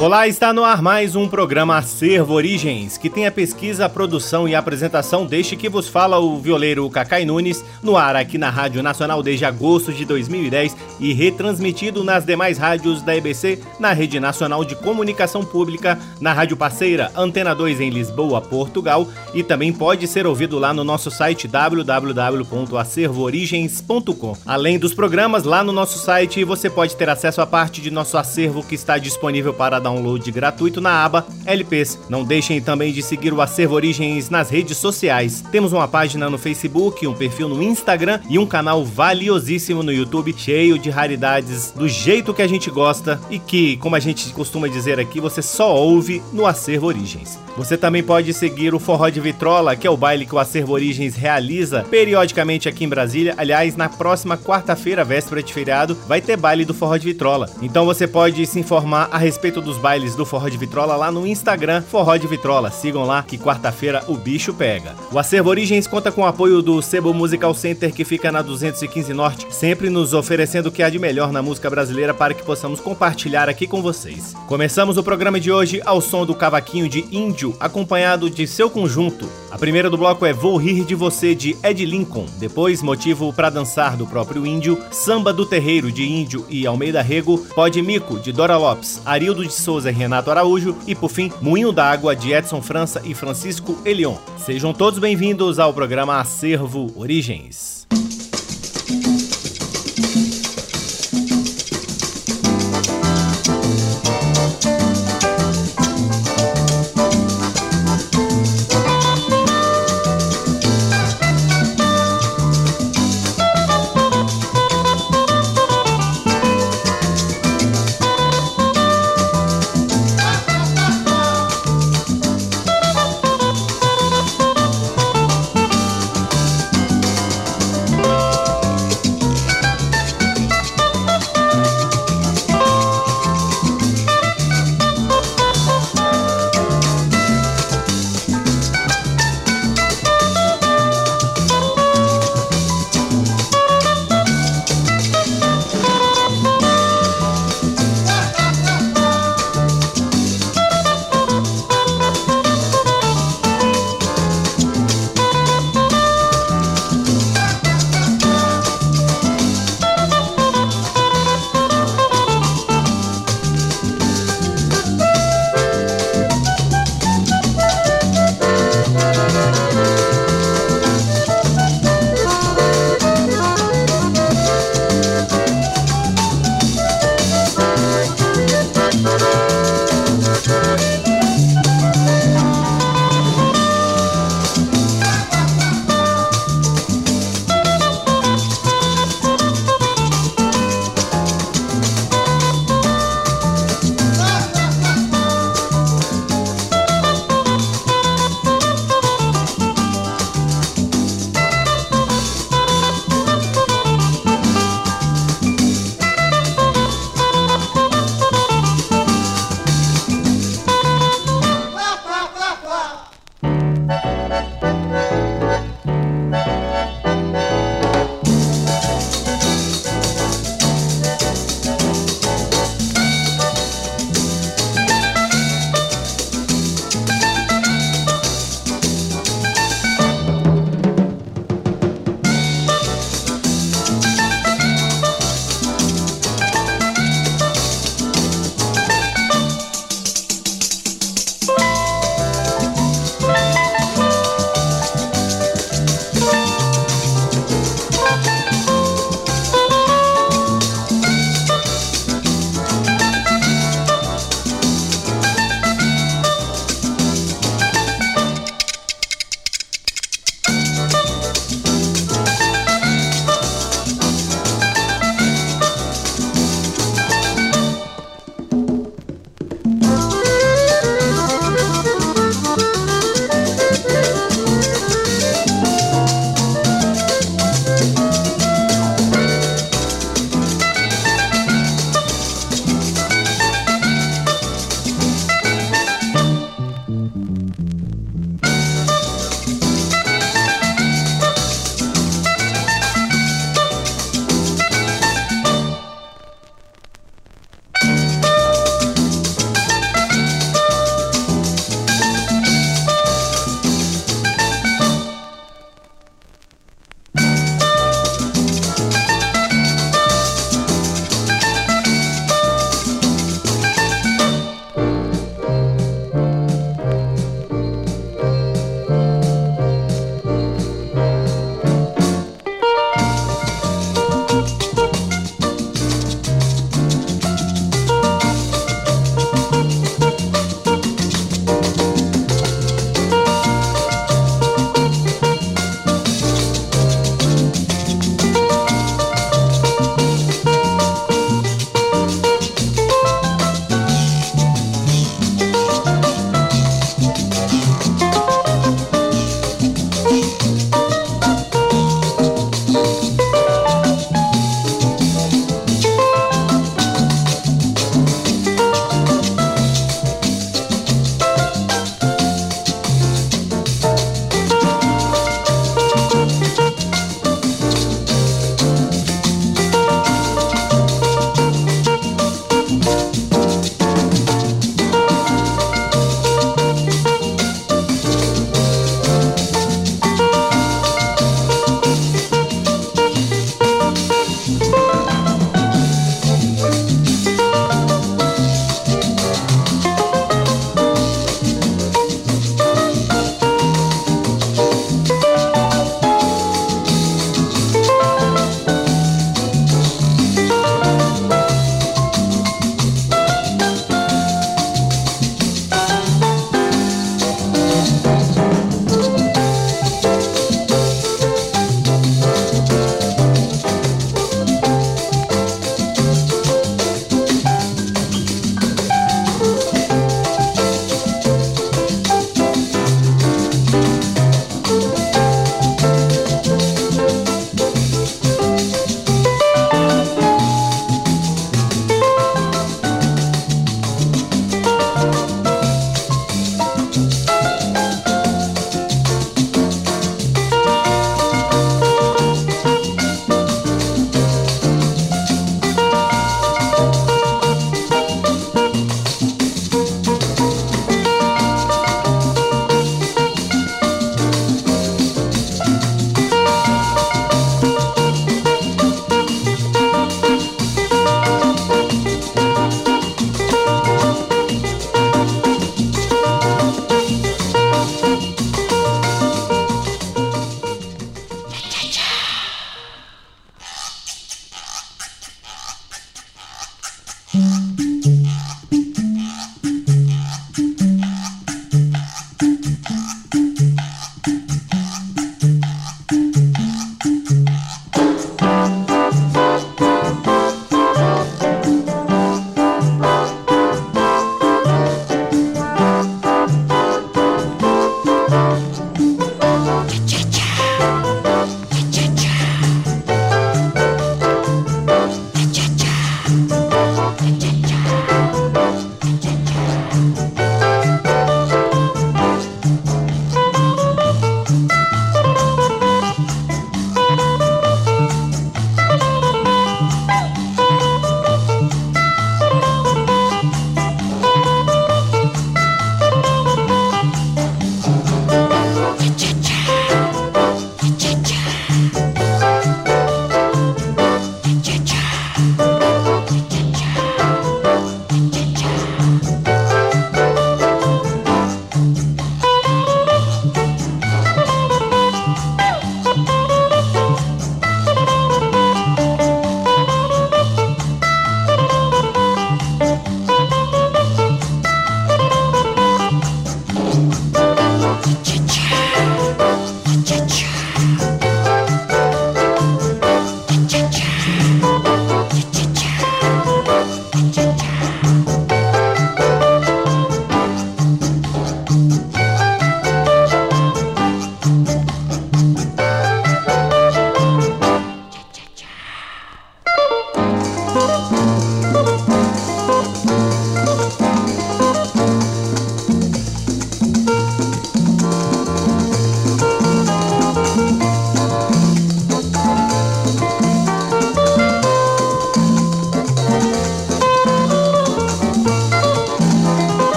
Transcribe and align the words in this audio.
Olá, 0.00 0.26
está 0.26 0.50
no 0.50 0.64
ar 0.64 0.80
mais 0.80 1.14
um 1.14 1.28
programa 1.28 1.76
Acervo 1.76 2.32
Origens, 2.32 2.96
que 2.96 3.10
tem 3.10 3.26
a 3.26 3.30
pesquisa, 3.30 3.84
a 3.84 3.88
produção 3.88 4.48
e 4.48 4.54
a 4.54 4.58
apresentação 4.58 5.26
deste 5.26 5.56
que 5.56 5.68
vos 5.68 5.88
fala 5.88 6.18
o 6.18 6.38
violeiro 6.38 6.88
Cacai 6.88 7.26
Nunes, 7.26 7.62
no 7.82 7.98
ar 7.98 8.16
aqui 8.16 8.38
na 8.38 8.48
Rádio 8.48 8.82
Nacional 8.82 9.22
desde 9.22 9.44
agosto 9.44 9.92
de 9.92 10.06
2010 10.06 10.74
e 10.98 11.12
retransmitido 11.12 12.02
nas 12.02 12.24
demais 12.24 12.56
rádios 12.56 13.02
da 13.02 13.14
EBC, 13.14 13.60
na 13.78 13.92
Rede 13.92 14.18
Nacional 14.18 14.64
de 14.64 14.74
Comunicação 14.74 15.44
Pública, 15.44 15.98
na 16.18 16.32
Rádio 16.32 16.56
Parceira 16.56 17.12
Antena 17.14 17.54
2 17.54 17.82
em 17.82 17.90
Lisboa, 17.90 18.40
Portugal, 18.40 19.06
e 19.34 19.42
também 19.42 19.70
pode 19.70 20.06
ser 20.06 20.26
ouvido 20.26 20.58
lá 20.58 20.72
no 20.72 20.82
nosso 20.82 21.10
site 21.10 21.46
www.acervoorigens.com. 21.46 24.36
Além 24.46 24.78
dos 24.78 24.94
programas, 24.94 25.44
lá 25.44 25.62
no 25.62 25.72
nosso 25.72 25.98
site 25.98 26.42
você 26.42 26.70
pode 26.70 26.96
ter 26.96 27.10
acesso 27.10 27.42
a 27.42 27.46
parte 27.46 27.82
de 27.82 27.90
nosso 27.90 28.16
acervo 28.16 28.62
que 28.62 28.74
está 28.74 28.96
disponível 28.96 29.52
para 29.52 29.78
dar 29.78 29.89
download 29.90 30.30
gratuito 30.30 30.80
na 30.80 31.04
aba 31.04 31.26
LPs. 31.44 31.98
Não 32.08 32.24
deixem 32.24 32.60
também 32.60 32.92
de 32.92 33.02
seguir 33.02 33.32
o 33.32 33.40
Acervo 33.40 33.74
Origens 33.74 34.30
nas 34.30 34.50
redes 34.50 34.76
sociais. 34.76 35.42
Temos 35.50 35.72
uma 35.72 35.88
página 35.88 36.30
no 36.30 36.38
Facebook, 36.38 37.06
um 37.06 37.14
perfil 37.14 37.48
no 37.48 37.62
Instagram 37.62 38.20
e 38.28 38.38
um 38.38 38.46
canal 38.46 38.84
valiosíssimo 38.84 39.82
no 39.82 39.92
YouTube, 39.92 40.34
cheio 40.36 40.78
de 40.78 40.90
raridades 40.90 41.72
do 41.72 41.88
jeito 41.88 42.32
que 42.32 42.42
a 42.42 42.46
gente 42.46 42.70
gosta 42.70 43.20
e 43.30 43.38
que, 43.38 43.76
como 43.78 43.96
a 43.96 44.00
gente 44.00 44.32
costuma 44.32 44.68
dizer 44.68 45.00
aqui, 45.00 45.20
você 45.20 45.42
só 45.42 45.74
ouve 45.74 46.22
no 46.32 46.46
Acervo 46.46 46.86
Origens. 46.86 47.38
Você 47.56 47.76
também 47.76 48.02
pode 48.02 48.32
seguir 48.32 48.74
o 48.74 48.78
Forró 48.78 49.08
de 49.08 49.20
Vitrola, 49.20 49.76
que 49.76 49.86
é 49.86 49.90
o 49.90 49.96
baile 49.96 50.24
que 50.24 50.34
o 50.34 50.38
Acervo 50.38 50.72
Origens 50.72 51.16
realiza 51.16 51.84
periodicamente 51.90 52.68
aqui 52.68 52.84
em 52.84 52.88
Brasília. 52.88 53.34
Aliás, 53.36 53.76
na 53.76 53.88
próxima 53.88 54.36
quarta-feira, 54.38 55.04
véspera 55.04 55.42
de 55.42 55.52
feriado, 55.52 55.96
vai 56.06 56.20
ter 56.20 56.36
baile 56.36 56.64
do 56.64 56.74
Forró 56.74 56.96
de 56.96 57.06
Vitrola. 57.06 57.50
Então 57.60 57.84
você 57.84 58.06
pode 58.06 58.46
se 58.46 58.60
informar 58.60 59.08
a 59.10 59.18
respeito 59.18 59.60
dos 59.60 59.78
bailes 59.80 60.14
do 60.14 60.24
Forró 60.24 60.48
de 60.48 60.58
Vitrola 60.58 60.94
lá 60.94 61.10
no 61.10 61.26
Instagram 61.26 61.82
Forró 61.82 62.16
de 62.16 62.26
Vitrola. 62.26 62.70
Sigam 62.70 63.04
lá 63.04 63.22
que 63.22 63.38
quarta-feira 63.38 64.04
o 64.06 64.16
bicho 64.16 64.52
pega. 64.52 64.94
O 65.10 65.18
Acervo 65.18 65.48
Origens 65.48 65.86
conta 65.86 66.12
com 66.12 66.20
o 66.20 66.26
apoio 66.26 66.62
do 66.62 66.80
Sebo 66.82 67.12
Musical 67.14 67.54
Center 67.54 67.92
que 67.92 68.04
fica 68.04 68.30
na 68.30 68.42
215 68.42 69.12
Norte, 69.14 69.46
sempre 69.50 69.88
nos 69.90 70.12
oferecendo 70.12 70.66
o 70.68 70.72
que 70.72 70.82
há 70.82 70.90
de 70.90 70.98
melhor 70.98 71.32
na 71.32 71.42
música 71.42 71.70
brasileira 71.70 72.12
para 72.12 72.34
que 72.34 72.44
possamos 72.44 72.78
compartilhar 72.78 73.48
aqui 73.48 73.66
com 73.66 73.80
vocês. 73.80 74.34
Começamos 74.46 74.98
o 74.98 75.02
programa 75.02 75.40
de 75.40 75.50
hoje 75.50 75.80
ao 75.84 76.00
som 76.00 76.26
do 76.26 76.34
cavaquinho 76.34 76.88
de 76.88 77.06
Índio, 77.10 77.56
acompanhado 77.58 78.28
de 78.28 78.46
seu 78.46 78.68
conjunto. 78.68 79.28
A 79.50 79.58
primeira 79.58 79.88
do 79.88 79.98
bloco 79.98 80.26
é 80.26 80.32
Vou 80.32 80.56
Rir 80.56 80.84
de 80.84 80.94
Você 80.94 81.34
de 81.34 81.56
Ed 81.64 81.84
Lincoln, 81.86 82.26
depois 82.38 82.82
Motivo 82.82 83.32
para 83.32 83.50
Dançar 83.50 83.96
do 83.96 84.06
próprio 84.06 84.46
Índio, 84.46 84.78
Samba 84.90 85.32
do 85.32 85.46
Terreiro 85.46 85.90
de 85.90 86.04
Índio 86.04 86.44
e 86.48 86.66
Almeida 86.66 87.00
Rego, 87.00 87.38
Pode 87.54 87.80
Mico 87.80 88.18
de 88.18 88.30
Dora 88.30 88.56
Lopes, 88.56 89.00
Arildo 89.04 89.42
de 89.42 89.52
Souza 89.52 89.69
e 89.78 89.92
Renato 89.92 90.30
Araújo 90.30 90.76
e, 90.86 90.94
por 90.94 91.10
fim, 91.10 91.30
Moinho 91.40 91.70
d'Água 91.70 92.16
de 92.16 92.32
Edson 92.32 92.60
França 92.60 93.00
e 93.04 93.14
Francisco 93.14 93.78
Elion. 93.84 94.16
Sejam 94.36 94.72
todos 94.72 94.98
bem-vindos 94.98 95.58
ao 95.58 95.72
programa 95.72 96.18
Acervo 96.18 96.92
Origens. 96.96 97.86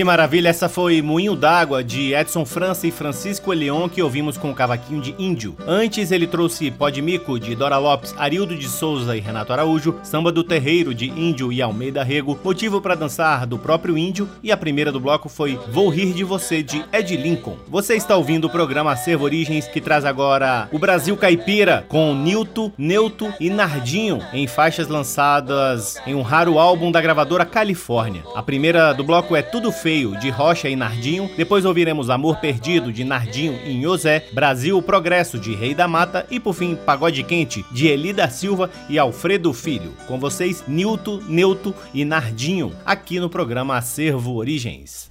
Que 0.00 0.04
maravilha, 0.04 0.48
essa 0.48 0.66
foi 0.66 1.02
Moinho 1.02 1.36
d'Água 1.36 1.84
de 1.84 2.14
Edson 2.14 2.46
França 2.46 2.86
e 2.86 2.90
Francisco 2.90 3.52
Leon 3.52 3.86
que 3.86 4.02
ouvimos 4.02 4.38
com 4.38 4.50
o 4.50 4.54
cavaquinho 4.54 5.02
de 5.02 5.14
Índio. 5.18 5.54
Antes 5.66 6.10
ele 6.10 6.26
trouxe 6.26 6.70
Podmico 6.70 7.38
de 7.38 7.54
Dora 7.54 7.76
Lopes, 7.76 8.14
Arildo 8.16 8.56
de 8.56 8.66
Souza 8.66 9.14
e 9.14 9.20
Renato 9.20 9.52
Araújo, 9.52 9.96
Samba 10.02 10.32
do 10.32 10.42
Terreiro 10.42 10.94
de 10.94 11.10
Índio 11.10 11.52
e 11.52 11.60
Almeida 11.60 12.02
Rego, 12.02 12.40
Motivo 12.42 12.80
para 12.80 12.94
Dançar 12.94 13.46
do 13.46 13.58
próprio 13.58 13.98
Índio 13.98 14.26
e 14.42 14.50
a 14.50 14.56
primeira 14.56 14.90
do 14.90 14.98
bloco 14.98 15.28
foi 15.28 15.60
Vou 15.70 15.90
Rir 15.90 16.14
de 16.14 16.24
Você 16.24 16.62
de 16.62 16.82
Ed 16.94 17.14
Lincoln. 17.18 17.58
Você 17.68 17.94
está 17.94 18.16
ouvindo 18.16 18.46
o 18.46 18.50
programa 18.50 18.92
Acervo 18.92 19.26
Origens 19.26 19.68
que 19.68 19.82
traz 19.82 20.06
agora 20.06 20.66
o 20.72 20.78
Brasil 20.78 21.14
Caipira 21.14 21.84
com 21.90 22.14
Nilton, 22.14 22.72
Neuto 22.78 23.30
e 23.38 23.50
Nardinho 23.50 24.20
em 24.32 24.46
faixas 24.46 24.88
lançadas 24.88 26.00
em 26.06 26.14
um 26.14 26.22
raro 26.22 26.58
álbum 26.58 26.90
da 26.90 27.02
gravadora 27.02 27.44
Califórnia. 27.44 28.22
A 28.34 28.42
primeira 28.42 28.94
do 28.94 29.04
bloco 29.04 29.36
é 29.36 29.42
Tudo 29.42 29.70
Feio 29.70 29.89
Feio, 29.90 30.16
de 30.20 30.30
Rocha 30.30 30.68
e 30.68 30.76
Nardinho. 30.76 31.28
Depois 31.36 31.64
ouviremos 31.64 32.10
Amor 32.10 32.36
Perdido, 32.36 32.92
de 32.92 33.02
Nardinho 33.02 33.58
e 33.66 33.74
Nhosé. 33.74 34.24
Brasil 34.32 34.80
Progresso, 34.80 35.36
de 35.36 35.52
Rei 35.52 35.74
da 35.74 35.88
Mata. 35.88 36.24
E 36.30 36.38
por 36.38 36.54
fim, 36.54 36.76
Pagode 36.76 37.24
Quente, 37.24 37.64
de 37.72 37.88
Eli 37.88 38.12
da 38.12 38.28
Silva 38.28 38.70
e 38.88 39.00
Alfredo 39.00 39.52
Filho. 39.52 39.92
Com 40.06 40.20
vocês, 40.20 40.62
Nilton, 40.68 41.20
Neuto 41.26 41.74
e 41.92 42.04
Nardinho, 42.04 42.72
aqui 42.86 43.18
no 43.18 43.28
programa 43.28 43.76
Acervo 43.76 44.36
Origens. 44.36 45.08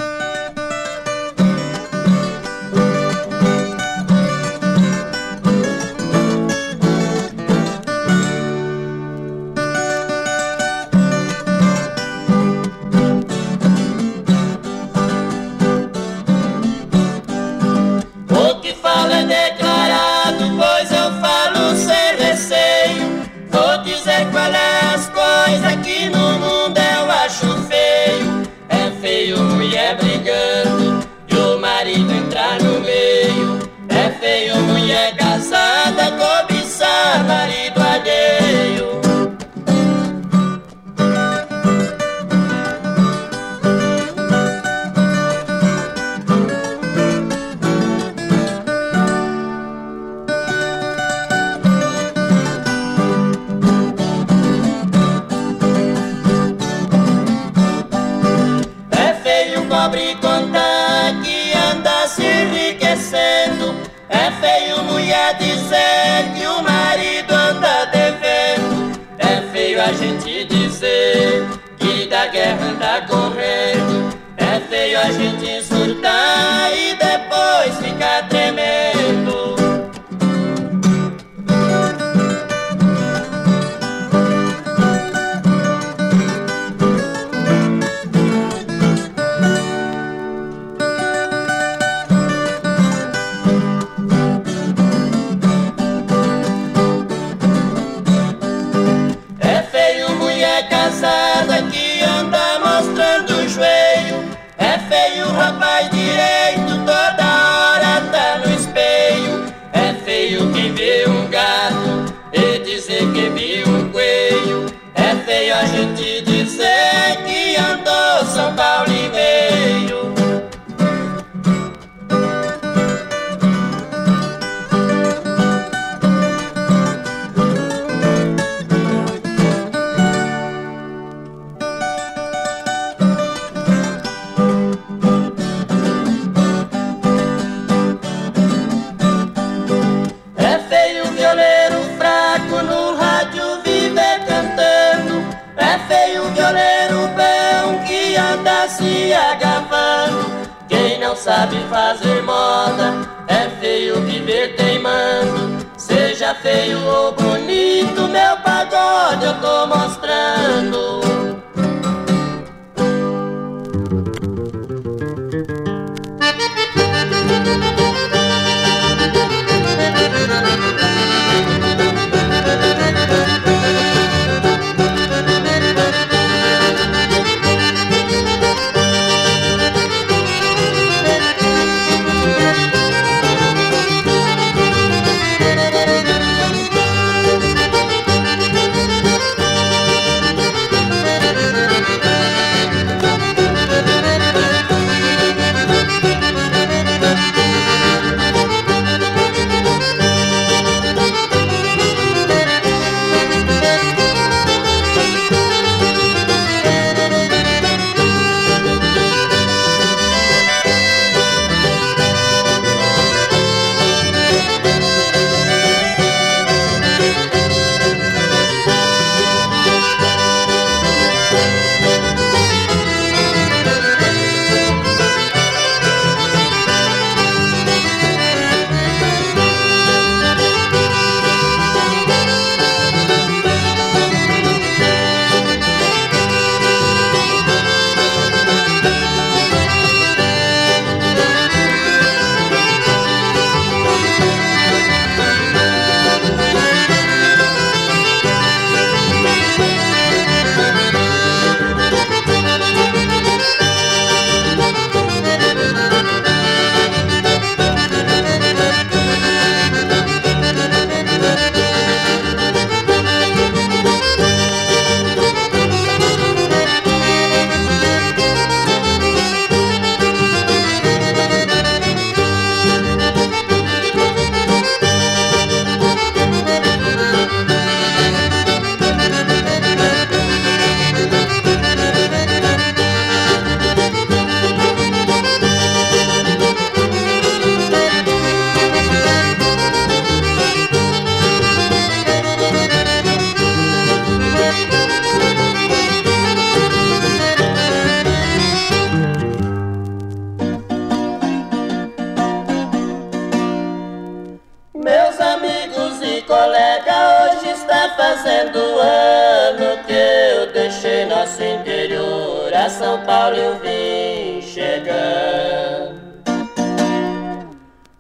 nosso 311.40 311.44
interior, 311.44 312.54
a 312.54 312.70
São 312.70 313.02
Paulo 313.06 313.36
eu 313.36 313.56
vim 313.60 314.42
chegando. 314.42 316.00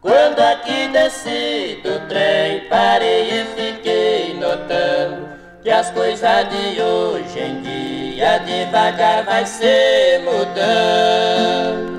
Quando 0.01 0.39
aqui 0.39 0.89
desci 0.89 1.79
do 1.83 1.99
trem, 2.07 2.61
parei 2.69 3.41
e 3.41 3.45
fiquei 3.55 4.33
notando 4.33 5.29
que 5.61 5.69
as 5.69 5.89
coisas 5.91 6.49
de 6.49 6.81
hoje 6.81 7.39
em 7.39 7.61
dia 7.61 8.39
devagar 8.39 9.23
vai 9.23 9.45
se 9.45 10.19
mudando. 10.23 11.89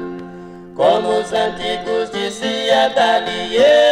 Como 0.74 1.20
os 1.20 1.32
antigos 1.32 2.10
diziam, 2.10 2.90
dali 2.94 3.56
eu 3.56 3.89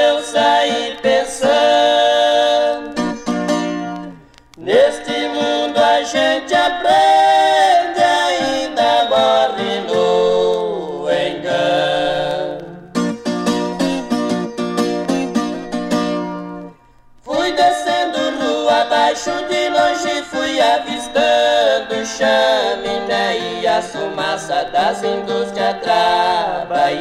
a 23.78 23.82
fumaça 23.82 24.64
das 24.72 25.04
indústrias 25.04 25.76
trabalhando. 25.80 26.98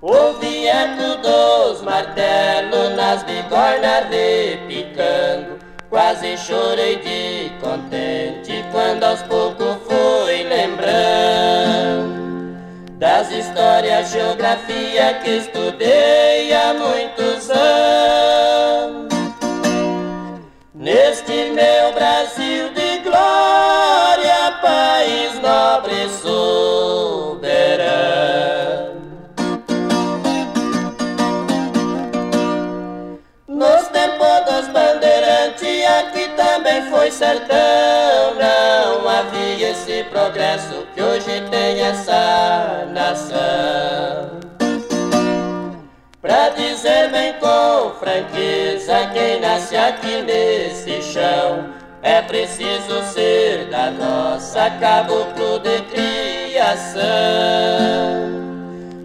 O 0.00 0.32
vieto 0.40 1.18
dos 1.22 1.82
martelos 1.82 2.96
nas 2.96 3.22
bigornas 3.22 4.06
repicando. 4.10 5.62
Quase 5.88 6.36
chorei 6.36 6.96
de 6.96 7.52
contente 7.60 8.64
quando 8.72 9.04
aos 9.04 9.22
poucos 9.22 9.76
fui 9.86 10.42
lembrando 10.42 12.12
das 12.98 13.30
histórias, 13.30 14.10
geografia 14.10 15.14
que 15.22 15.38
estudei 15.38 16.52
há 16.52 16.74
muitos 16.74 17.50
anos. 17.50 18.31
Sertão. 37.22 38.34
Não 38.34 39.08
havia 39.08 39.70
esse 39.70 40.02
progresso 40.10 40.84
que 40.92 41.00
hoje 41.00 41.40
tem 41.50 41.80
essa 41.80 42.88
nação. 42.92 44.40
Pra 46.20 46.48
dizer 46.50 47.10
bem 47.10 47.34
com 47.34 47.92
franqueza, 48.00 49.08
quem 49.12 49.40
nasce 49.40 49.76
aqui 49.76 50.22
nesse 50.22 51.00
chão 51.02 51.70
é 52.02 52.20
preciso 52.22 53.02
ser 53.12 53.66
da 53.70 53.90
nossa 53.92 54.70
caboclo 54.80 55.60
de 55.60 55.80
criação. 55.82 57.02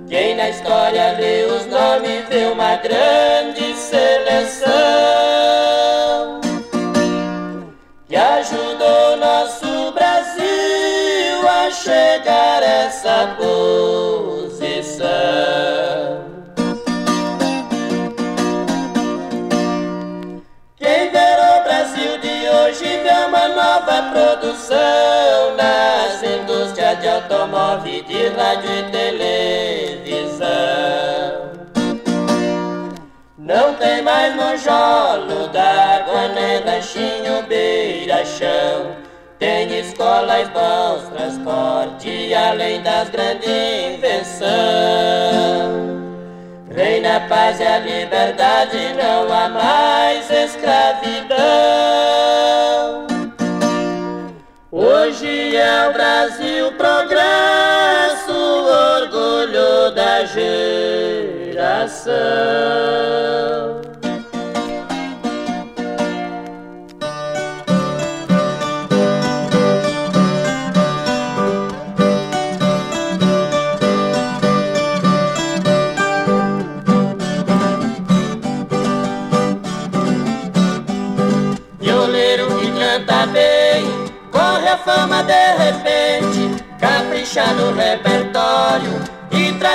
Quem 0.07 0.35
na 0.35 0.49
história 0.49 1.11
lê 1.19 1.43
os 1.45 1.65
nomes 1.67 2.27
vê 2.29 2.45
uma 2.45 2.75
grande 2.77 3.36
de 26.99 27.07
automóvel, 27.07 28.03
de 28.03 28.27
rádio 28.29 28.69
e 28.69 28.83
televisão. 28.91 30.47
Não 33.37 33.73
tem 33.75 34.01
mais 34.01 34.35
monjolo 34.35 35.47
d'água, 35.47 36.27
nem 36.35 36.63
lanchinho 36.65 37.43
beira-chão. 37.47 38.95
Tem 39.39 39.79
escolas, 39.79 40.49
bons 40.49 41.07
transporte, 41.09 42.33
além 42.33 42.81
das 42.81 43.09
grandes 43.09 43.47
invenções. 43.47 44.47
Reina 46.75 47.17
a 47.17 47.19
paz 47.21 47.59
e 47.59 47.63
a 47.63 47.79
liberdade, 47.79 48.93
não 48.95 49.31
há 49.31 49.47
mais 49.49 50.29
escravidão. 50.29 51.37
É 55.57 55.87
o 55.89 55.93
Brasil 55.93 56.71
progresso, 56.73 58.31
orgulho 58.31 59.91
da 59.95 60.25
geração. 60.25 62.07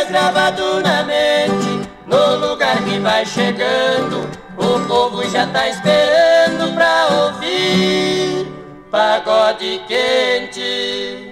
Gravado 0.09 0.83
na 0.83 1.03
mente 1.05 1.89
No 2.07 2.37
lugar 2.37 2.83
que 2.85 2.99
vai 2.99 3.25
chegando 3.25 4.29
O 4.57 4.87
povo 4.87 5.29
já 5.29 5.47
tá 5.47 5.69
esperando 5.69 6.75
pra 6.75 7.09
ouvir. 7.25 8.47
Pagode 8.91 9.81
quente 9.89 11.32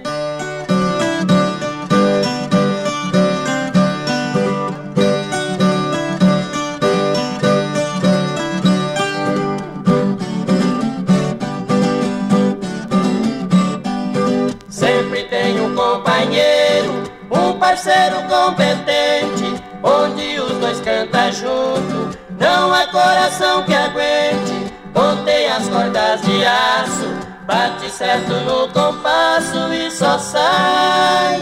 parceiro 17.71 18.17
competente, 18.29 19.63
onde 19.81 20.41
os 20.41 20.59
dois 20.59 20.81
cantam 20.81 21.31
junto, 21.31 22.19
não 22.31 22.75
há 22.75 22.85
coração 22.89 23.63
que 23.63 23.73
aguente, 23.73 24.75
montei 24.93 25.47
as 25.47 25.69
cordas 25.69 26.21
de 26.23 26.45
aço, 26.45 27.07
bate 27.47 27.89
certo 27.89 28.33
no 28.45 28.67
compasso 28.73 29.73
e 29.73 29.89
só 29.89 30.19
sai 30.19 31.39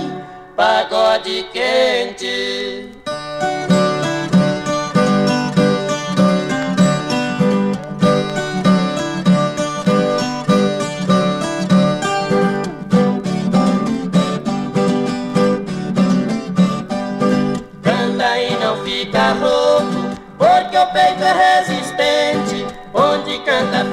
pagode 0.55 1.47
quente. 1.51 2.98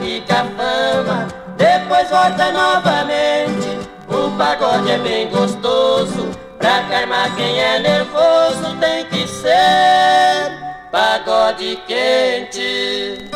Fica 0.02 0.45
fama, 0.58 1.28
depois 1.58 2.10
volta 2.10 2.52
novamente. 2.52 3.80
O 4.08 4.32
pagode 4.38 4.91
é 4.91 4.98
bem 5.00 5.30
gostoso, 5.30 6.30
pra 6.58 6.84
calmar 6.84 7.36
quem 7.36 7.60
é 7.60 7.80
nervoso 7.80 8.78
tem 8.80 9.06
que 9.06 9.28
ser 9.28 10.52
pagode 10.91 11.78
quente. 11.88 13.35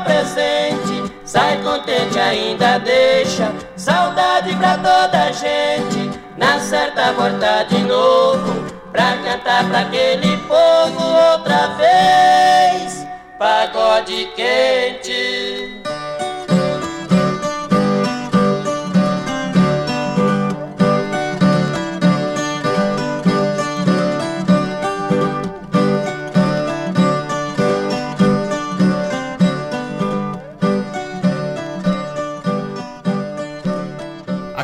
Presente. 0.00 1.12
Sai 1.24 1.60
contente, 1.62 2.18
ainda 2.18 2.78
deixa 2.78 3.52
saudade 3.76 4.54
pra 4.56 4.76
toda 4.76 5.24
a 5.24 5.32
gente. 5.32 6.10
Na 6.36 6.60
certa 6.60 7.12
volta 7.12 7.64
de 7.64 7.78
novo, 7.82 8.64
pra 8.92 9.16
cantar 9.18 9.68
pra 9.68 9.80
aquele 9.80 10.36
povo 10.38 11.04
outra 11.32 11.68
vez. 11.76 13.06
Pagode 13.38 14.30
quente. 14.34 15.75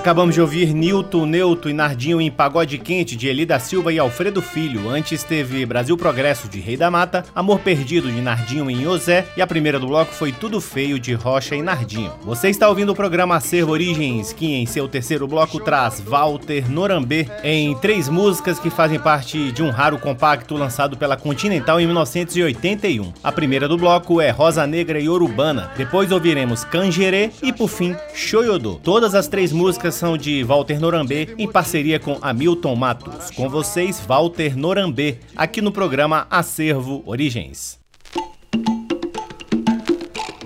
Acabamos 0.03 0.35
de 0.35 0.41
ouvir 0.41 0.75
Nilton, 0.75 1.25
Neuto 1.25 1.71
e 1.71 1.73
Nardinho 1.73 2.21
em 2.21 2.29
Pagode 2.29 2.77
Quente 2.77 3.15
de 3.15 3.29
Eli 3.29 3.47
da 3.47 3.61
Silva 3.61 3.93
e 3.93 4.01
Alfredo 4.01 4.43
Filho. 4.43 4.91
Antes 4.91 5.23
teve 5.23 5.65
Brasil 5.65 5.97
Progresso 5.97 6.49
de 6.49 6.59
Rei 6.59 6.77
da 6.77 6.91
Mata, 6.91 7.25
Amor 7.33 7.61
Perdido 7.61 8.11
de 8.11 8.21
Nardinho 8.21 8.69
em 8.69 8.83
José 8.83 9.25
e 9.37 9.41
a 9.41 9.47
primeira 9.47 9.79
do 9.79 9.87
bloco 9.87 10.13
foi 10.13 10.33
Tudo 10.33 10.61
Feio 10.61 10.99
de 10.99 11.15
Rocha 11.15 11.55
e 11.55 11.63
Nardinho. 11.63 12.11
Você 12.25 12.49
está 12.49 12.69
ouvindo 12.69 12.91
o 12.91 12.97
programa 12.97 13.37
Acervo 13.37 13.71
Origens, 13.71 14.33
que 14.33 14.53
em 14.53 14.67
seu 14.67 14.89
terceiro 14.89 15.29
bloco 15.29 15.61
traz 15.61 16.01
Walter 16.01 16.69
Norambê 16.69 17.29
em 17.45 17.73
três 17.77 18.09
músicas 18.09 18.59
que 18.59 18.71
fazem 18.71 18.99
parte 18.99 19.53
de 19.53 19.63
um 19.63 19.71
raro 19.71 20.01
compacto 20.01 20.57
lançado 20.57 20.97
pela 20.97 21.17
Continental 21.17 21.81
em 21.81 21.87
1981. 21.87 23.13
A 23.23 23.31
primeira 23.31 23.69
do 23.69 23.79
bloco 23.79 24.21
é 24.21 24.31
Rosa 24.31 24.67
Negra 24.67 24.99
e 24.99 25.09
Urubana. 25.09 25.71
Depois 25.77 26.11
ouviremos 26.11 26.65
Cangerê 26.65 27.31
e 27.41 27.53
por 27.53 27.69
fim 27.69 27.95
Choyodô. 28.13 28.81
Todas 28.83 29.15
as 29.15 29.29
três 29.29 29.53
músicas 29.53 29.92
são 29.93 30.17
de 30.17 30.43
Walter 30.43 30.81
Norambê 30.81 31.35
em 31.39 31.51
parceria 31.51 32.01
com 32.01 32.19
Hamilton 32.21 32.75
Matos. 32.75 33.31
Com 33.31 33.49
vocês, 33.49 34.01
Walter 34.01 34.57
Norambê, 34.57 35.19
aqui 35.37 35.61
no 35.61 35.71
programa 35.71 36.27
Acervo 36.31 37.03
Origens. 37.07 37.79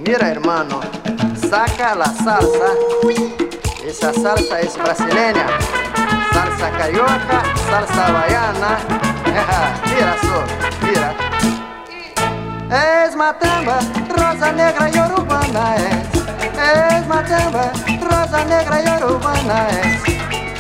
Mira, 0.06 0.28
hermano, 0.28 0.80
saca 1.36 1.94
la 1.94 2.06
salsa. 2.06 2.76
Essa 3.86 4.12
salsa 4.12 4.58
é 4.58 4.82
brasileira. 4.82 5.46
Salsa 6.32 6.70
carioca, 6.76 7.42
salsa 7.70 8.12
baiana. 8.12 8.78
mira 9.88 10.16
só, 10.20 10.86
mira. 10.86 11.14
Es 13.04 13.14
matamba, 13.14 13.78
rosa 14.18 14.52
negra 14.52 14.90
e 14.90 14.98
urubana 15.00 15.76
es. 15.76 16.05
Es 16.66 17.06
matamba, 17.06 17.70
rosa 18.10 18.44
negra 18.44 18.82
e 18.82 19.04
urubana 19.04 19.68
é. 19.70 19.82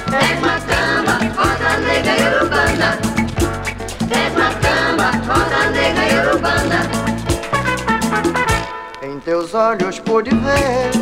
Desmatamba, 0.08 1.18
rosa 1.36 1.78
negra 1.78 2.14
e 2.16 2.22
urubana. 2.36 2.98
Desmatamba, 4.06 5.10
rosa 5.26 5.70
negra 5.70 6.04
e 6.06 6.28
urubana. 6.28 6.80
Em 9.02 9.18
teus 9.18 9.52
olhos 9.52 9.98
pude 9.98 10.30
ver, 10.30 10.92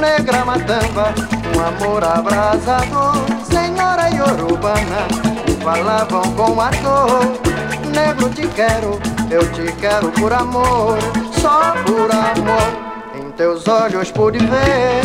negra 0.00 0.44
matamba, 0.44 1.14
um 1.54 1.60
amor 1.60 2.02
abrasador. 2.02 3.14
Senhora 3.44 4.08
Yorubana, 4.08 5.06
falavam 5.62 6.22
com 6.32 6.60
ardor. 6.60 7.20
Negro 7.94 8.28
te 8.30 8.48
quero, 8.48 8.98
eu 9.30 9.48
te 9.52 9.70
quero 9.74 10.10
por 10.10 10.32
amor, 10.32 10.98
só 11.40 11.74
por 11.86 12.10
amor 12.10 12.83
teus 13.36 13.66
olhos 13.68 14.10
pude 14.10 14.38
ver. 14.38 15.02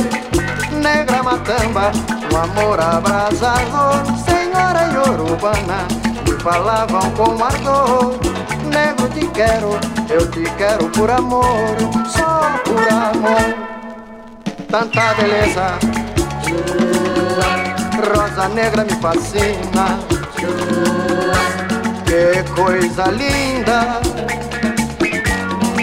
Negra 0.81 1.23
matamba, 1.23 1.91
um 2.31 2.37
amor 2.37 2.79
abrasador. 2.79 4.03
Senhora 4.25 4.89
Yorubana, 4.93 5.87
me 6.25 6.39
falavam 6.41 7.11
com 7.11 7.43
ardor. 7.43 8.19
Negro 8.65 9.09
te 9.09 9.27
quero, 9.27 9.79
eu 10.09 10.29
te 10.31 10.43
quero 10.57 10.89
por 10.89 11.09
amor. 11.09 11.75
Só 12.07 12.41
por 12.65 12.87
amor. 12.91 13.55
Tanta 14.69 15.13
beleza. 15.15 15.79
Rosa 18.15 18.47
negra 18.49 18.85
me 18.85 18.93
fascina. 19.01 19.99
Que 22.05 22.43
coisa 22.53 23.07
linda. 23.11 23.99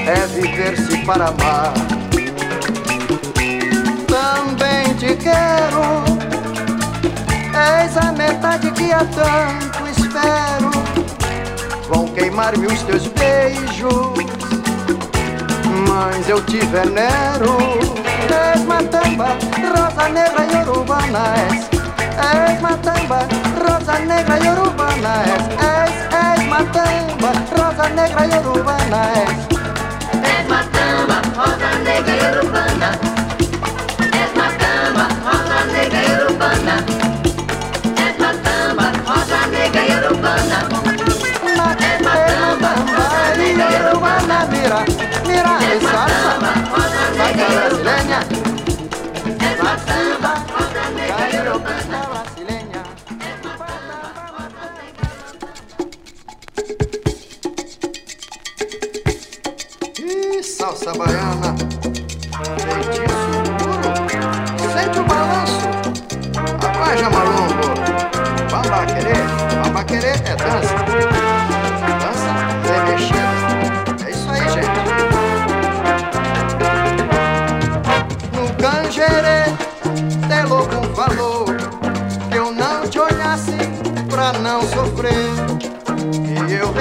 É 0.06 0.26
viver-se 0.28 0.98
para 0.98 1.26
amar 1.26 1.95
também 4.36 4.94
te 4.94 5.16
quero. 5.16 6.04
És 7.54 7.96
a 7.96 8.12
metade 8.12 8.70
que 8.72 8.92
há 8.92 9.04
tanto 9.04 9.86
espero. 9.88 10.70
Vão 11.88 12.06
queimar-me 12.08 12.66
os 12.66 12.82
teus 12.82 13.06
beijos, 13.06 13.92
mas 15.88 16.28
eu 16.28 16.42
te 16.42 16.58
venero. 16.66 17.56
És 18.54 18.62
matamba, 18.64 19.28
rosa 19.74 20.08
negra 20.08 20.44
e 20.44 20.56
urubana 20.62 21.24
és. 21.48 21.66
És 22.34 22.60
matamba, 22.60 23.20
rosa 23.64 23.98
negra 24.00 24.38
e 24.38 24.48
urubana 24.50 25.14
és. 25.34 25.44
És, 25.74 25.94
és 26.28 26.48
matamba, 26.48 27.32
rosa 27.56 27.88
negra 27.94 28.26
e 28.26 28.38
urubana 28.38 29.02
és. 29.24 29.55
Mira, 44.66 44.84
mira 45.28 45.65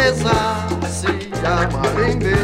Que 0.06 0.10
eu 0.10 0.13
rezasse 0.13 1.08
a 1.44 1.68
marembê 1.76 2.36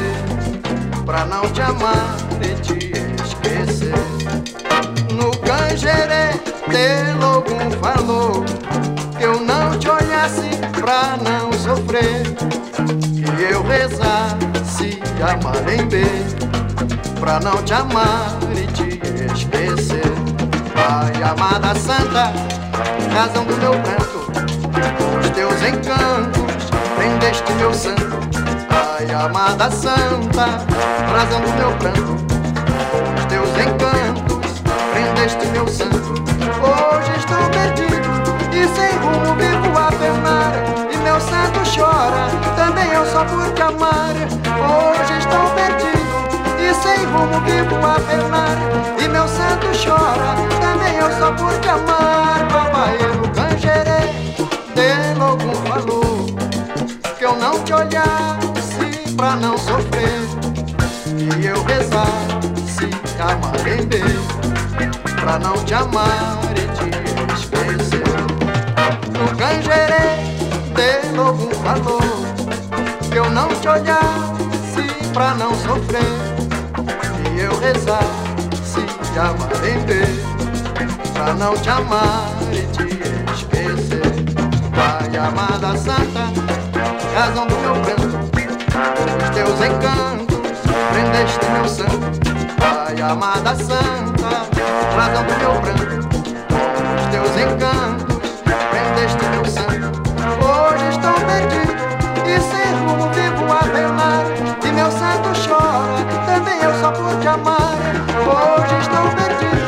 pra 1.06 1.26
não 1.28 1.42
te 1.52 1.62
amar 1.62 2.18
e 2.42 2.56
te 2.60 2.92
esquecer. 3.24 3.94
No 5.14 5.30
Cangerê 5.42 6.32
de 6.72 7.14
logo 7.20 7.52
falou 7.80 8.44
que 9.16 9.24
eu 9.24 9.40
não 9.42 9.78
te 9.78 9.88
olhasse 9.88 10.50
pra 10.80 11.18
não 11.22 11.54
sofrer, 11.54 12.24
que 13.14 13.44
eu 13.44 13.62
rezasse 13.62 15.00
a 15.22 15.38
marembê 15.44 16.08
pra 17.20 17.40
não 17.42 17.62
te 17.62 17.74
amar 17.74 18.40
e 18.56 18.66
te 18.72 19.00
esquecer. 19.32 20.12
Pai 20.74 21.22
amada 21.22 21.76
santa, 21.76 22.34
razão 23.14 23.46
do 23.46 23.56
meu 23.58 23.74
pranto, 23.84 24.32
os 25.20 25.30
teus 25.30 25.62
encantos 25.62 26.51
prendeste 27.02 27.52
meu 27.54 27.74
santo. 27.74 28.20
Pai 28.70 29.12
amada 29.12 29.72
santa, 29.72 30.46
razão 31.12 31.42
do 31.42 31.52
meu 31.54 31.72
pranto, 31.80 32.16
os 33.18 33.26
teus 33.26 33.50
encantos 33.58 34.62
prendeste 34.94 35.48
meu 35.48 35.68
santo. 35.68 36.14
Hoje 36.62 37.12
estou 37.18 37.44
perdido 37.50 38.12
e 38.54 38.68
sem 38.76 38.96
rumo 39.00 39.34
vivo 39.36 39.78
a 39.78 39.92
penar 39.92 40.54
E 40.92 40.98
meu 40.98 41.20
santo 41.20 41.62
chora, 41.76 42.28
também 42.56 42.92
eu 42.92 43.06
só 43.08 43.26
por 43.26 43.52
te 43.54 43.62
amar 43.64 44.14
Hoje 44.14 45.18
estou 45.18 45.50
perdido 45.56 46.16
e 46.60 46.74
sem 46.84 47.04
rumo 47.06 47.42
vivo 47.42 47.76
a 47.84 48.00
penar 48.00 48.58
E 49.04 49.08
meu 49.08 49.28
santo 49.28 49.68
chora, 49.84 50.36
também 50.60 50.96
eu 50.98 51.12
só 51.18 51.32
por 51.32 51.52
te 51.60 51.70
amar 51.70 52.48
Papaeiro 52.52 53.28
canjerê, 53.34 54.02
de 54.76 55.20
logo 55.20 55.52
falou 55.68 56.02
Que 56.02 56.11
eu 57.32 57.38
não 57.38 57.64
te 57.64 57.74
olhasse 57.74 59.14
pra 59.16 59.38
não 59.38 59.58
sofrer. 59.58 60.22
E 61.42 61.46
eu 61.46 61.64
rezasse 61.64 62.90
a 63.20 63.36
marembê 63.38 64.02
Pra 65.22 65.40
não 65.40 65.54
te 65.64 65.74
amar 65.74 66.40
no 69.14 69.38
canjerê 69.38 70.20
de 70.76 71.16
novo 71.16 71.50
falou 71.56 72.02
Que 73.12 73.20
eu 73.20 73.30
não 73.30 73.48
te 73.50 73.68
olhasse 73.68 75.12
pra 75.14 75.34
não 75.36 75.54
sofrer. 75.56 76.02
E 77.34 77.40
eu 77.40 77.58
rezasse 77.60 78.82
de 79.14 79.20
amarender 79.20 80.08
Pra 81.14 81.34
não 81.34 81.56
te 81.56 81.70
amar 81.70 82.30
e 82.52 82.66
te 82.76 82.92
esquecer. 83.34 84.02
Pai 84.74 85.18
amada 85.18 85.78
santa, 85.78 86.41
razão 87.14 87.48
do 87.48 87.58
meu 87.58 87.76
pranto 87.76 88.20
Os 89.24 89.30
teus 89.30 89.62
encantos 89.62 90.60
prendeste 90.92 91.46
meu 91.54 91.68
santo 91.68 92.00
Pai 92.58 93.02
amada 93.02 93.56
santa, 93.56 94.48
razão 94.96 95.24
do 95.24 95.38
meu 95.40 95.62
pranto 95.62 96.02
encantos, 97.42 98.42
prendeste 98.44 99.26
meu 99.30 99.46
santo. 99.46 100.02
Hoje 100.42 100.90
estou 100.90 101.14
perdido 101.26 101.74
e 102.28 102.40
sem 102.40 102.74
rumo 102.80 103.10
vivo 103.14 103.52
a 103.52 103.64
penar. 103.64 104.26
E 104.64 104.72
meu 104.72 104.92
santo 104.92 105.30
chora, 105.46 106.06
também 106.26 106.62
eu 106.62 106.74
só 106.80 106.92
por 106.92 107.20
te 107.20 107.28
amar. 107.28 107.78
Hoje 108.28 108.76
estou 108.82 109.04
perdido 109.16 109.62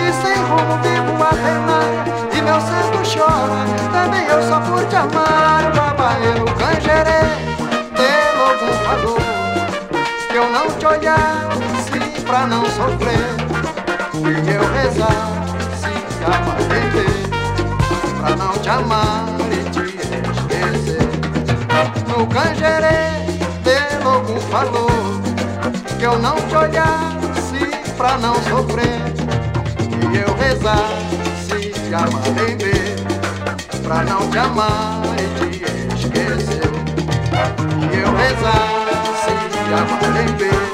e 0.00 0.12
sem 0.22 0.36
rumo 0.44 0.76
vivo 0.82 1.22
a 1.22 1.30
penar. 1.30 1.88
E 2.36 2.42
meu 2.42 2.60
santo 2.60 2.98
chora, 3.12 3.64
também 3.92 4.26
eu 4.26 4.42
só 4.42 4.60
por 4.60 4.84
te 4.86 4.96
amar. 4.96 5.51
Te 10.82 10.86
olhasse 10.86 12.22
pra 12.26 12.44
não 12.48 12.64
sofrer. 12.64 13.36
E 14.14 14.50
eu 14.50 14.72
rezar 14.72 15.30
se 15.78 15.94
arrepender 16.24 17.28
pra 18.18 18.34
não 18.34 18.52
te 18.54 18.68
amar 18.68 19.26
e 19.52 19.70
te 19.70 19.80
esquecer. 19.80 20.98
No 22.08 22.26
canjerê, 22.26 22.98
de 23.62 24.04
logo 24.04 24.40
falou 24.50 24.90
que 26.00 26.04
eu 26.04 26.18
não 26.18 26.34
te 26.34 26.56
olhasse 26.56 27.94
pra 27.96 28.18
não 28.18 28.34
sofrer. 28.42 29.02
E 30.12 30.16
eu 30.16 30.34
rezar 30.34 30.88
se 31.46 31.70
te 31.70 31.94
arrepender 31.94 32.96
pra 33.84 34.02
não 34.02 34.28
te 34.28 34.38
amar 34.38 35.00
e 35.16 35.28
te 35.38 35.64
esquecer. 35.94 36.72
E 37.92 37.98
eu 38.00 38.16
rezar 38.16 38.82
se 39.22 39.48
te 39.48 39.74
arrepender 39.74 40.71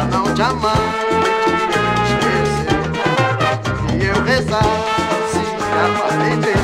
pra 0.00 0.06
não 0.06 0.34
te 0.34 0.42
amar 0.42 0.76
te 1.44 1.50
esquecer. 2.12 2.80
E 4.00 4.06
eu 4.06 4.22
rezar 4.24 4.62
se 5.30 5.40
te 5.40 5.62
arrepender 5.84 6.62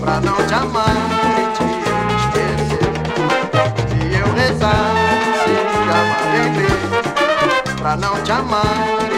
pra 0.00 0.20
não 0.20 0.36
te 0.46 0.54
amar 0.54 0.96
te 1.56 1.64
esquecer. 2.20 2.84
E 4.02 4.14
eu 4.18 4.28
rezar 4.34 4.92
se 5.44 5.54
te 5.72 5.88
arrepender 5.90 6.76
pra 7.78 7.96
não 7.96 8.22
te 8.22 8.32
amar 8.32 9.15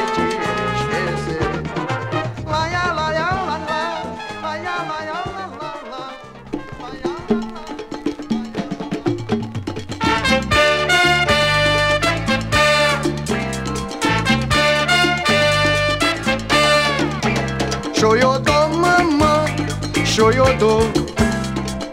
shoyodô, 20.58 20.80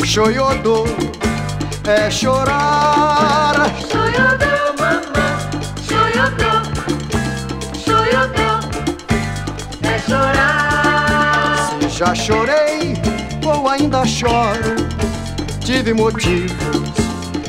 shoyodô, 0.04 0.84
é 1.86 2.10
chorar. 2.10 3.54
Shoyodô, 3.92 4.54
mamã, 4.80 5.28
shoyodô, 5.88 6.52
shoyodô, 7.86 8.50
é 9.84 10.00
chorar. 10.00 11.70
Se 11.80 11.90
já 11.90 12.16
chorei 12.16 12.96
ou 13.46 13.70
ainda 13.70 14.06
choro, 14.06 14.76
tive 15.60 15.94
motivos 15.94 16.90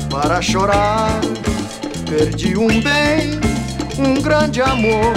para 0.09 0.41
chorar. 0.41 1.19
Perdi 2.07 2.55
um 2.55 2.67
bem, 2.81 3.39
um 3.97 4.21
grande 4.21 4.61
amor 4.61 5.13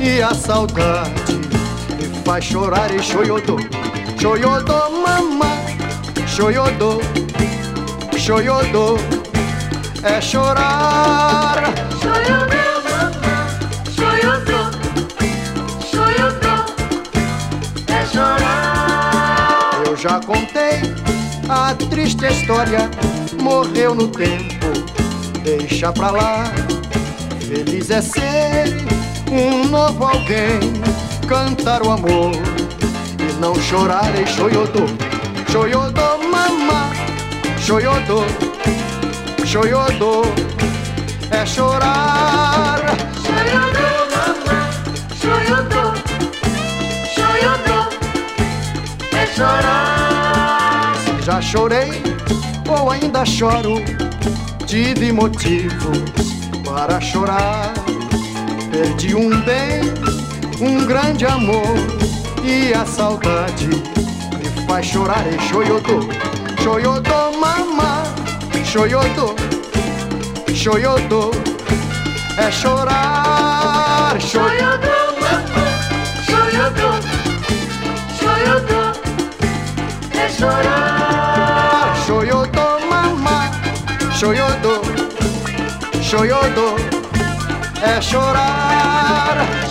e 0.00 0.22
a 0.22 0.34
saudade 0.34 1.34
me 1.34 2.22
faz 2.24 2.44
chorar 2.44 2.90
e 2.92 3.00
choiodô, 3.00 3.58
choiodô, 4.20 4.90
mamã, 4.90 5.46
choiodô, 6.26 7.00
choiodô, 8.16 8.98
é 10.02 10.20
chorar. 10.20 11.64
Shoyodô, 12.00 12.62
mamã, 12.88 13.12
shoyodô, 13.94 14.60
shoyodô, 15.90 16.56
é 17.88 18.06
chorar. 18.06 19.82
Eu 19.86 19.96
já 19.96 20.20
contei 20.20 20.80
a 21.48 21.74
triste 21.74 22.26
história, 22.26 22.90
morreu 23.40 23.94
no 23.94 24.08
tempo, 24.08 24.66
deixa 25.42 25.92
pra 25.92 26.10
lá. 26.10 26.44
Feliz 27.40 27.90
é 27.90 28.02
ser 28.02 28.84
um 29.30 29.68
novo 29.68 30.04
alguém, 30.04 30.58
cantar 31.28 31.82
o 31.82 31.92
amor 31.92 32.55
não 33.40 33.54
chorar 33.54 34.14
em 34.18 34.26
choiodô. 34.26 34.86
Choiodô, 35.50 36.18
mamá, 36.30 36.90
choiodô, 37.58 38.24
choiodô, 39.44 40.22
é 41.30 41.46
chorar. 41.46 42.80
Shoyodô, 43.24 43.88
mamã, 44.12 44.58
shoyodô, 45.20 45.84
shoyodô, 47.14 47.78
é 49.16 49.26
chorar. 49.34 50.94
Já 51.22 51.40
chorei 51.40 52.02
ou 52.68 52.90
ainda 52.90 53.24
choro, 53.24 53.82
tive 54.66 55.12
motivos 55.12 55.98
para 56.64 57.00
chorar. 57.00 57.72
Perdi 58.70 59.14
um 59.14 59.30
bem, 59.40 59.80
um 60.60 60.84
grande 60.84 61.24
amor 61.24 61.95
e 62.46 62.72
a 62.72 62.86
saudade. 62.86 63.66
Me 63.66 64.66
faz 64.66 64.86
chorar 64.86 65.24
e 65.26 65.38
choiodô, 65.48 66.00
choiodô, 66.62 67.32
mamá, 67.40 68.04
choiodô, 68.64 69.34
choiodô, 70.54 71.30
é 72.38 72.50
chorar, 72.50 74.16
choiodô. 74.20 74.46
Shoyodô, 74.46 74.96
mamã, 75.20 75.42
shoyodô, 76.26 76.90
shoyodô, 78.18 78.82
é 80.14 80.28
chorar. 80.28 81.96
Shoyodô, 82.06 82.66
mamá, 82.88 83.50
shoyodô, 84.18 84.82
shoyodô, 86.00 86.76
é 87.82 88.00
chorar. 88.00 89.65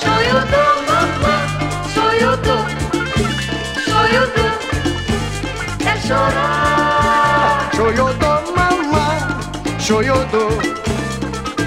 Mamá, 9.86 9.94
shoyodô, 9.94 10.50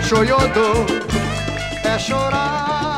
shoyodô, 0.03 0.87
é 1.85 1.99
chorar. 1.99 2.98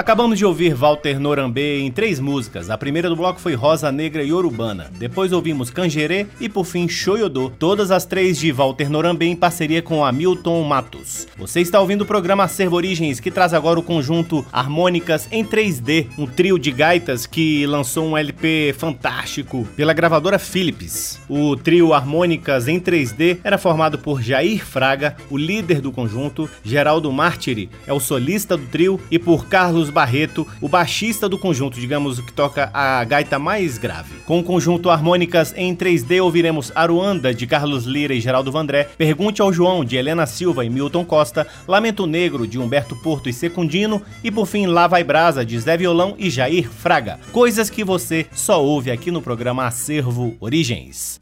Acabamos 0.00 0.38
de 0.38 0.46
ouvir 0.46 0.72
Walter 0.72 1.20
Norambê 1.20 1.80
em 1.80 1.92
três 1.92 2.18
músicas. 2.18 2.70
A 2.70 2.78
primeira 2.78 3.10
do 3.10 3.14
bloco 3.14 3.38
foi 3.38 3.52
Rosa 3.52 3.92
Negra 3.92 4.24
e 4.24 4.32
Urubana. 4.32 4.90
Depois 4.98 5.30
ouvimos 5.30 5.68
Canjerê 5.68 6.26
e 6.40 6.48
por 6.48 6.64
fim 6.64 6.88
Choiodô. 6.88 7.50
Todas 7.50 7.90
as 7.90 8.06
três 8.06 8.38
de 8.38 8.50
Walter 8.50 8.88
Norambê 8.88 9.26
em 9.26 9.36
parceria 9.36 9.82
com 9.82 10.02
Hamilton 10.02 10.64
Matos. 10.64 11.28
Você 11.36 11.60
está 11.60 11.78
ouvindo 11.78 12.00
o 12.00 12.06
programa 12.06 12.44
Acervo 12.44 12.76
Origens, 12.76 13.20
que 13.20 13.30
traz 13.30 13.52
agora 13.52 13.78
o 13.78 13.82
conjunto 13.82 14.42
Harmônicas 14.50 15.28
em 15.30 15.44
3D, 15.44 16.06
um 16.16 16.26
trio 16.26 16.58
de 16.58 16.72
gaitas 16.72 17.26
que 17.26 17.66
lançou 17.66 18.06
um 18.06 18.16
LP 18.16 18.74
fantástico 18.78 19.68
pela 19.76 19.92
gravadora 19.92 20.38
Philips. 20.38 21.20
O 21.28 21.56
trio 21.56 21.92
Harmônicas 21.92 22.68
em 22.68 22.80
3D 22.80 23.40
era 23.44 23.58
formado 23.58 23.98
por 23.98 24.22
Jair 24.22 24.64
Fraga, 24.64 25.14
o 25.28 25.36
líder 25.36 25.82
do 25.82 25.92
conjunto, 25.92 26.48
Geraldo 26.64 27.12
Martiri 27.12 27.68
é 27.86 27.92
o 27.92 28.00
solista 28.00 28.56
do 28.56 28.64
trio 28.64 28.98
e 29.10 29.18
por 29.18 29.44
Carlos 29.46 29.89
Barreto, 29.90 30.46
o 30.60 30.68
baixista 30.68 31.28
do 31.28 31.38
conjunto, 31.38 31.80
digamos 31.80 32.18
o 32.18 32.22
que 32.22 32.32
toca 32.32 32.70
a 32.72 33.02
gaita 33.04 33.38
mais 33.38 33.78
grave. 33.78 34.16
Com 34.26 34.40
o 34.40 34.44
conjunto 34.44 34.90
Harmônicas 34.90 35.54
em 35.56 35.74
3D 35.74 36.22
ouviremos 36.22 36.72
Aruanda 36.74 37.34
de 37.34 37.46
Carlos 37.46 37.84
Lira 37.84 38.14
e 38.14 38.20
Geraldo 38.20 38.52
Vandré, 38.52 38.88
Pergunte 38.96 39.40
ao 39.40 39.52
João 39.52 39.84
de 39.84 39.96
Helena 39.96 40.26
Silva 40.26 40.64
e 40.64 40.70
Milton 40.70 41.04
Costa, 41.04 41.46
Lamento 41.66 42.06
Negro 42.06 42.46
de 42.46 42.58
Humberto 42.58 42.94
Porto 42.96 43.28
e 43.28 43.32
Secundino 43.32 44.02
e 44.22 44.30
por 44.30 44.46
fim 44.46 44.66
Lá 44.66 44.86
Vai 44.86 45.02
Brasa 45.02 45.44
de 45.44 45.58
Zé 45.58 45.76
Violão 45.76 46.14
e 46.18 46.28
Jair 46.28 46.68
Fraga. 46.68 47.18
Coisas 47.32 47.70
que 47.70 47.82
você 47.82 48.26
só 48.32 48.62
ouve 48.62 48.90
aqui 48.90 49.10
no 49.10 49.22
programa 49.22 49.66
Acervo 49.66 50.36
Origens. 50.38 51.20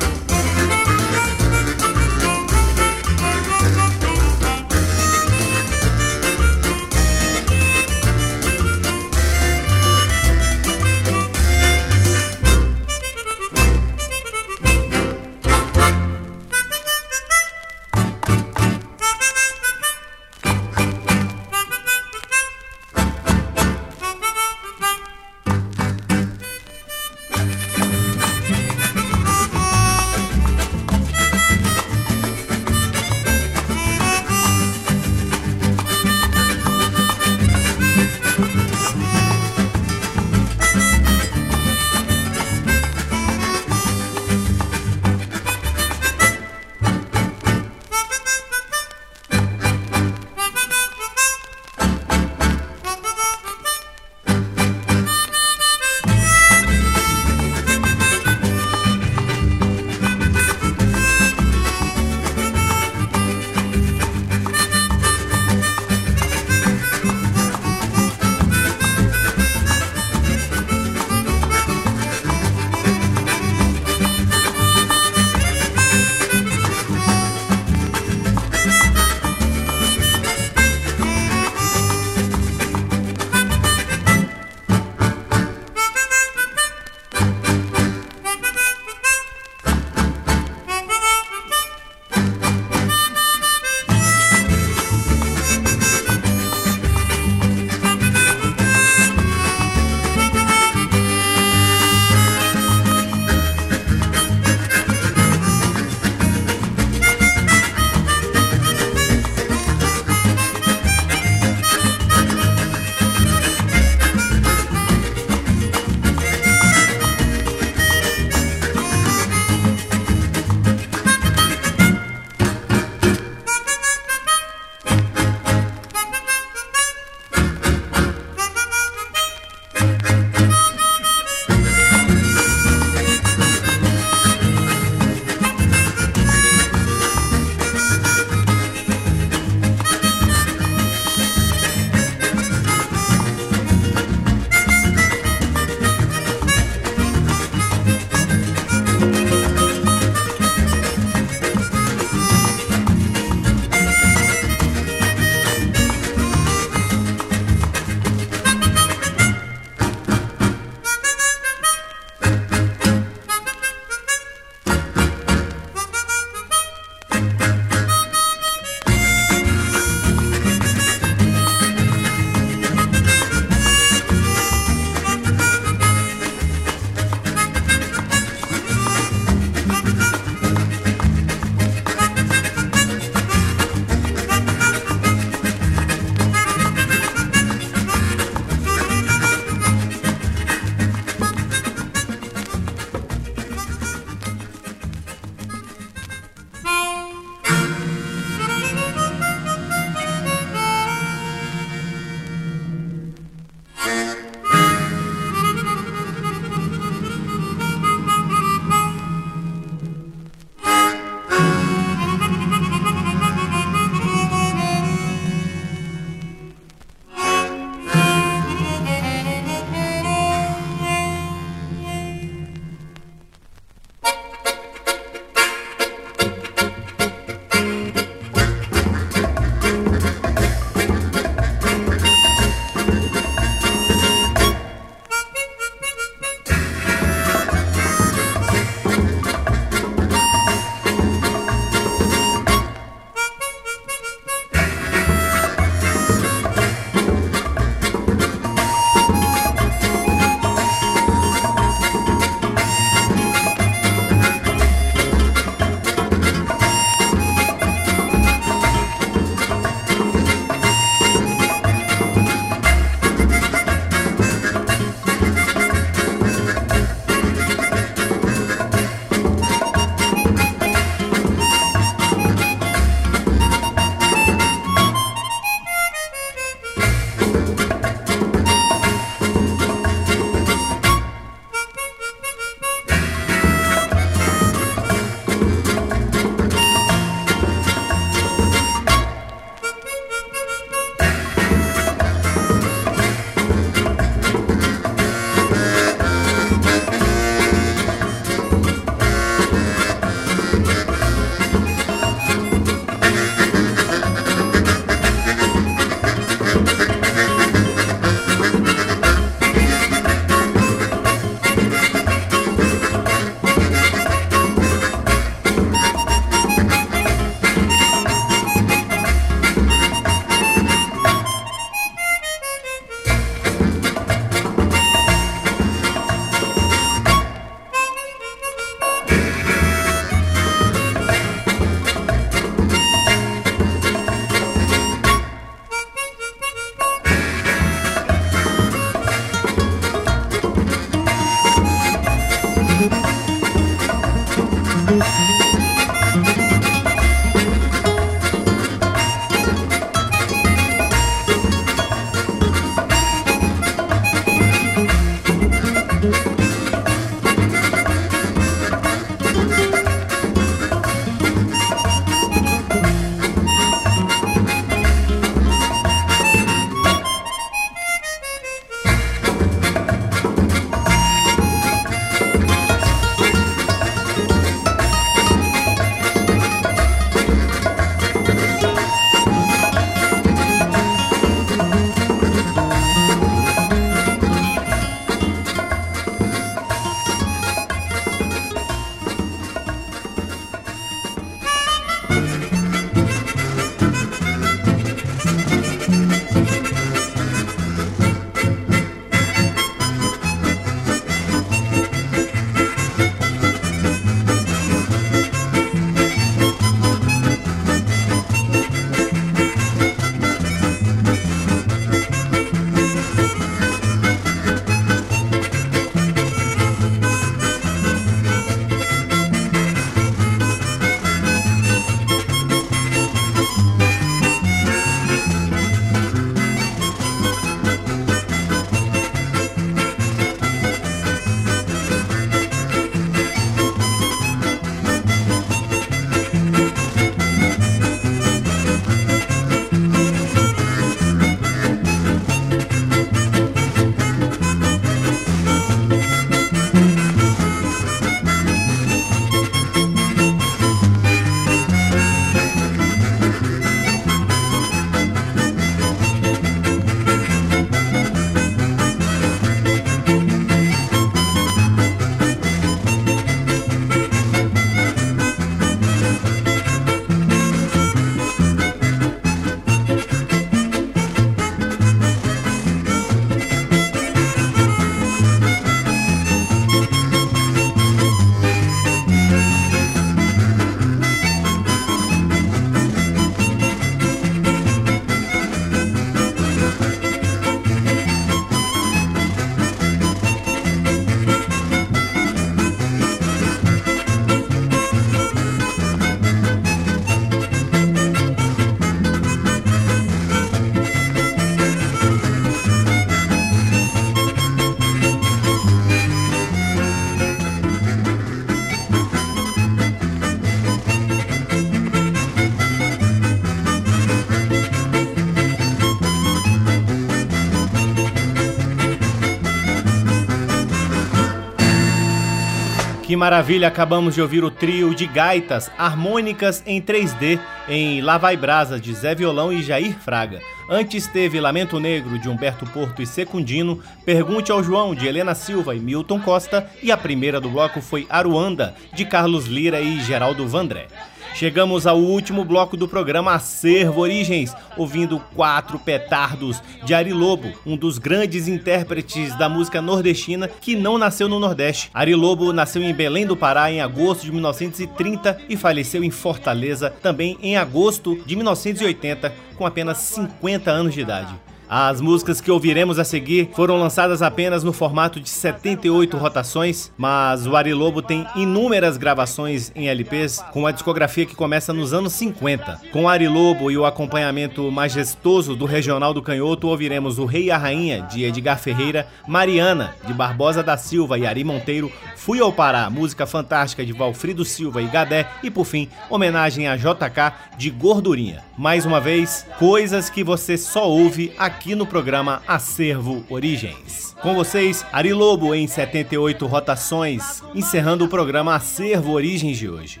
Que 523.14 523.18
maravilha! 523.18 523.68
Acabamos 523.68 524.16
de 524.16 524.20
ouvir 524.20 524.42
o 524.42 524.50
trio 524.50 524.92
de 524.92 525.06
gaitas 525.06 525.70
harmônicas 525.78 526.64
em 526.66 526.82
3D 526.82 527.38
em 527.68 528.00
Lá 528.00 528.18
Vai 528.18 528.36
Brasa 528.36 528.80
de 528.80 528.92
Zé 528.92 529.14
Violão 529.14 529.52
e 529.52 529.62
Jair 529.62 529.96
Fraga. 530.00 530.40
Antes 530.68 531.06
teve 531.06 531.38
Lamento 531.38 531.78
Negro 531.78 532.18
de 532.18 532.28
Humberto 532.28 532.66
Porto 532.66 533.00
e 533.00 533.06
Secundino, 533.06 533.80
Pergunte 534.04 534.50
ao 534.50 534.64
João 534.64 534.96
de 534.96 535.06
Helena 535.06 535.32
Silva 535.32 535.76
e 535.76 535.78
Milton 535.78 536.18
Costa 536.18 536.68
e 536.82 536.90
a 536.90 536.96
primeira 536.96 537.40
do 537.40 537.48
bloco 537.48 537.80
foi 537.80 538.04
Aruanda 538.10 538.74
de 538.92 539.04
Carlos 539.04 539.46
Lira 539.46 539.80
e 539.80 540.00
Geraldo 540.00 540.48
Vandré. 540.48 540.88
Chegamos 541.34 541.84
ao 541.84 541.98
último 541.98 542.44
bloco 542.44 542.76
do 542.76 542.86
programa 542.86 543.34
Acervo 543.34 544.02
Origens, 544.02 544.54
ouvindo 544.76 545.18
quatro 545.34 545.80
petardos 545.80 546.62
de 546.84 546.94
Ari 546.94 547.12
Lobo, 547.12 547.52
um 547.66 547.76
dos 547.76 547.98
grandes 547.98 548.46
intérpretes 548.46 549.36
da 549.36 549.48
música 549.48 549.82
nordestina 549.82 550.46
que 550.46 550.76
não 550.76 550.96
nasceu 550.96 551.28
no 551.28 551.40
Nordeste. 551.40 551.90
Ari 551.92 552.14
Lobo 552.14 552.52
nasceu 552.52 552.84
em 552.84 552.94
Belém 552.94 553.26
do 553.26 553.36
Pará 553.36 553.68
em 553.72 553.80
agosto 553.80 554.22
de 554.22 554.30
1930 554.30 555.40
e 555.48 555.56
faleceu 555.56 556.04
em 556.04 556.10
Fortaleza 556.10 556.88
também 557.02 557.36
em 557.42 557.56
agosto 557.56 558.16
de 558.24 558.36
1980, 558.36 559.34
com 559.56 559.66
apenas 559.66 559.98
50 559.98 560.70
anos 560.70 560.94
de 560.94 561.00
idade. 561.00 561.34
As 561.68 562.00
músicas 562.00 562.40
que 562.40 562.50
ouviremos 562.50 562.98
a 562.98 563.04
seguir 563.04 563.50
foram 563.54 563.78
lançadas 563.78 564.20
apenas 564.22 564.62
no 564.62 564.72
formato 564.72 565.18
de 565.18 565.28
78 565.28 566.16
rotações, 566.16 566.92
mas 566.96 567.46
o 567.46 567.56
Ari 567.56 567.72
Lobo 567.72 568.02
tem 568.02 568.26
inúmeras 568.36 568.96
gravações 568.96 569.72
em 569.74 569.88
LPs 569.88 570.44
com 570.52 570.66
a 570.66 570.72
discografia 570.72 571.24
que 571.24 571.34
começa 571.34 571.72
nos 571.72 571.94
anos 571.94 572.12
50. 572.12 572.80
Com 572.92 573.08
Ari 573.08 573.28
Lobo 573.28 573.70
e 573.70 573.78
o 573.78 573.86
acompanhamento 573.86 574.70
majestoso 574.70 575.56
do 575.56 575.64
Regional 575.64 576.12
do 576.12 576.22
Canhoto, 576.22 576.68
ouviremos 576.68 577.18
O 577.18 577.24
Rei 577.24 577.44
e 577.44 577.50
a 577.50 577.56
Rainha 577.56 578.02
de 578.02 578.24
Edgar 578.24 578.58
Ferreira, 578.58 579.06
Mariana 579.26 579.94
de 580.06 580.12
Barbosa 580.12 580.62
da 580.62 580.76
Silva 580.76 581.18
e 581.18 581.26
Ari 581.26 581.44
Monteiro, 581.44 581.90
Fui 582.24 582.40
ao 582.40 582.50
Pará, 582.50 582.88
música 582.88 583.26
fantástica 583.26 583.84
de 583.84 583.92
Valfrido 583.92 584.46
Silva 584.46 584.80
e 584.80 584.86
Gadé 584.86 585.28
e 585.42 585.50
por 585.50 585.66
fim, 585.66 585.90
homenagem 586.08 586.66
a 586.66 586.74
JK 586.74 587.34
de 587.58 587.68
Gordurinha. 587.68 588.42
Mais 588.56 588.86
uma 588.86 588.98
vez, 588.98 589.46
coisas 589.58 590.08
que 590.08 590.24
você 590.24 590.56
só 590.56 590.88
ouve 590.88 591.34
aqui 591.36 591.53
aqui 591.54 591.76
no 591.76 591.86
programa 591.86 592.42
Acervo 592.48 593.24
Origens. 593.30 594.16
Com 594.20 594.34
vocês, 594.34 594.84
Ari 594.92 595.12
Lobo 595.12 595.54
em 595.54 595.68
78 595.68 596.46
rotações, 596.46 597.44
encerrando 597.54 598.04
o 598.04 598.08
programa 598.08 598.56
Acervo 598.56 599.12
Origens 599.12 599.56
de 599.56 599.68
hoje. 599.68 600.00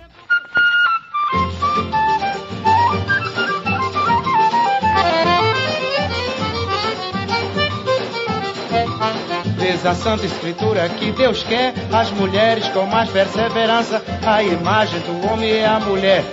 Diz 9.56 9.86
a 9.86 9.94
Santa 9.94 10.26
Escritura 10.26 10.88
que 10.88 11.12
Deus 11.12 11.44
quer 11.44 11.72
as 11.92 12.10
mulheres 12.10 12.66
com 12.68 12.84
mais 12.84 13.08
perseverança. 13.10 14.02
A 14.26 14.42
imagem 14.42 15.00
do 15.00 15.32
homem 15.32 15.50
é 15.52 15.66
a 15.66 15.78
mulher 15.78 16.24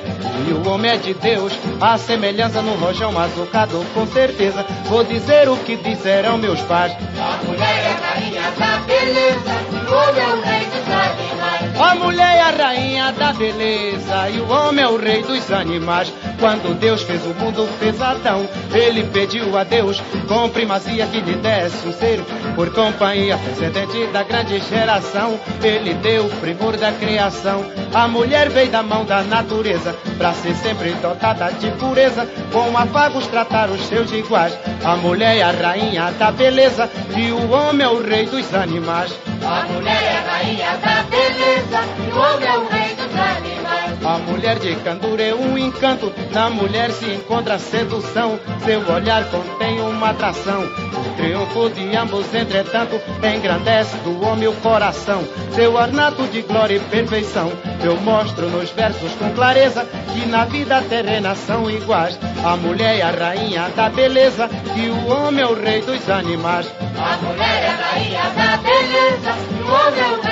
e 0.48 0.54
o 0.54 0.70
homem 0.70 0.92
é 0.92 0.98
de 0.98 1.14
Deus. 1.14 1.54
A 1.80 1.98
semelhança 1.98 2.62
no 2.62 2.76
rojão 2.76 3.18
azucado, 3.20 3.86
com 3.94 4.06
certeza. 4.08 4.66
Vou 4.86 5.04
dizer 5.04 5.50
o 5.50 5.58
que 5.58 5.76
disseram 5.78 6.38
meus 6.38 6.62
pais. 6.62 6.94
A 6.94 7.44
mulher 7.46 7.62
é 7.62 7.92
a 7.92 8.14
rainha 8.14 8.52
da 8.52 8.78
beleza, 8.86 9.52
o 9.90 10.10
homem 10.10 10.22
é 10.22 10.50
rei 10.50 10.66
dos 10.66 10.88
animais. 10.88 11.51
A 11.80 11.96
mulher 11.96 12.38
é 12.38 12.42
a 12.42 12.52
rainha 12.52 13.12
da 13.12 13.34
beleza 13.34 14.30
e 14.30 14.40
o 14.40 14.50
homem 14.50 14.84
é 14.84 14.88
o 14.88 14.98
rei 14.98 15.24
dos 15.24 15.52
animais. 15.52 16.12
Quando 16.40 16.78
Deus 16.80 17.02
fez 17.04 17.22
o 17.26 17.34
mundo, 17.34 17.68
fez 17.80 18.02
Adão. 18.02 18.48
Ele 18.74 19.04
pediu 19.04 19.58
a 19.58 19.64
Deus 19.64 20.02
com 20.28 20.50
primazia 20.50 21.06
que 21.08 21.22
lhe 21.22 21.36
desse 21.36 21.88
um 21.88 21.94
ser 21.94 22.20
por 22.56 22.72
companhia, 22.74 23.38
descendente 23.38 24.08
da 24.08 24.24
grande 24.24 24.60
geração. 24.60 25.40
Ele 25.64 25.94
deu 25.96 26.26
o 26.26 26.30
primor 26.38 26.78
da 26.78 26.92
criação. 26.92 27.66
A 27.94 28.08
mulher 28.08 28.50
veio 28.50 28.72
da 28.72 28.84
mão 28.84 29.06
da 29.06 29.22
natureza 29.24 29.96
pra 30.18 30.34
ser 30.34 30.56
sempre 30.56 30.92
dotada 30.96 31.52
de 31.54 31.72
pureza. 31.72 32.28
Com 32.52 32.78
afagos 32.78 33.28
tratar 33.28 33.70
os 33.70 33.86
seus 33.88 34.12
iguais. 34.12 34.58
A 34.84 34.96
mulher 34.96 35.38
é 35.38 35.44
a 35.44 35.52
rainha 35.52 36.12
da 36.12 36.32
beleza 36.32 36.90
e 37.16 37.32
o 37.32 37.52
homem 37.52 37.86
é 37.86 37.90
o 37.90 38.02
rei 38.02 38.26
dos 38.26 38.54
animais. 38.54 39.14
A 39.44 39.64
mulher 39.66 40.04
é 40.04 40.18
a 40.18 40.32
rainha 40.32 40.78
da 40.78 41.04
beleza, 41.04 41.61
e 41.70 42.12
o 42.12 42.18
homem 42.18 42.48
é 42.48 42.58
o 42.58 42.68
rei 42.68 42.96
dos 42.96 43.16
animais. 43.16 44.06
A 44.06 44.18
mulher 44.18 44.58
de 44.58 44.76
candura 44.78 45.22
é 45.22 45.34
um 45.34 45.58
encanto, 45.58 46.12
na 46.32 46.50
mulher 46.50 46.92
se 46.92 47.06
encontra 47.06 47.60
sedução. 47.60 48.40
Seu 48.66 48.82
olhar 48.92 49.24
contém 49.30 49.80
uma 49.82 50.10
atração. 50.10 50.64
O 50.64 51.16
triunfo 51.16 51.70
de 51.70 51.96
ambos, 51.96 52.34
entretanto, 52.34 53.00
engrandece 53.24 53.96
do 53.98 54.26
homem 54.26 54.48
o 54.48 54.54
coração. 54.54 55.24
Seu 55.54 55.76
ornato 55.76 56.24
de 56.28 56.42
glória 56.42 56.78
e 56.78 56.80
perfeição, 56.80 57.52
eu 57.84 57.96
mostro 58.02 58.50
nos 58.50 58.72
versos 58.72 59.12
com 59.14 59.32
clareza 59.34 59.86
que 60.14 60.26
na 60.26 60.46
vida 60.46 60.82
terrena 60.82 61.36
são 61.36 61.70
iguais. 61.70 62.18
A 62.44 62.56
mulher 62.56 63.00
é 63.00 63.02
a 63.04 63.12
rainha 63.12 63.70
da 63.76 63.90
beleza 63.90 64.50
e 64.76 64.90
o 64.90 65.08
homem 65.08 65.44
é 65.44 65.48
o 65.48 65.54
rei 65.54 65.82
dos 65.82 66.10
animais. 66.10 66.68
A 66.98 67.18
mulher 67.18 67.64
é 67.64 67.68
a 67.68 67.76
rainha 67.76 68.24
da 68.36 68.58
beleza, 68.58 69.38
e 69.52 69.62
o 69.62 69.68
homem 69.68 70.02
é 70.02 70.08
o 70.08 70.22
rei 70.22 70.31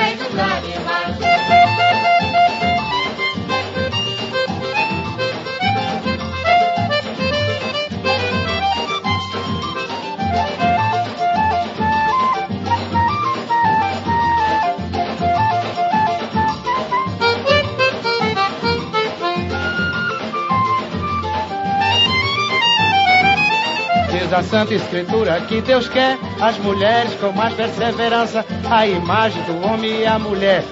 Diz 24.29 24.37
a 24.37 24.43
Santa 24.43 24.75
Escritura 24.75 25.41
que 25.41 25.59
Deus 25.59 25.89
quer 25.89 26.15
as 26.39 26.55
mulheres 26.59 27.11
com 27.15 27.31
mais 27.31 27.51
perseverança. 27.55 28.45
A 28.69 28.85
imagem 28.85 29.41
do 29.45 29.65
homem 29.65 30.01
e 30.01 30.05
a 30.05 30.19
mulher. 30.19 30.63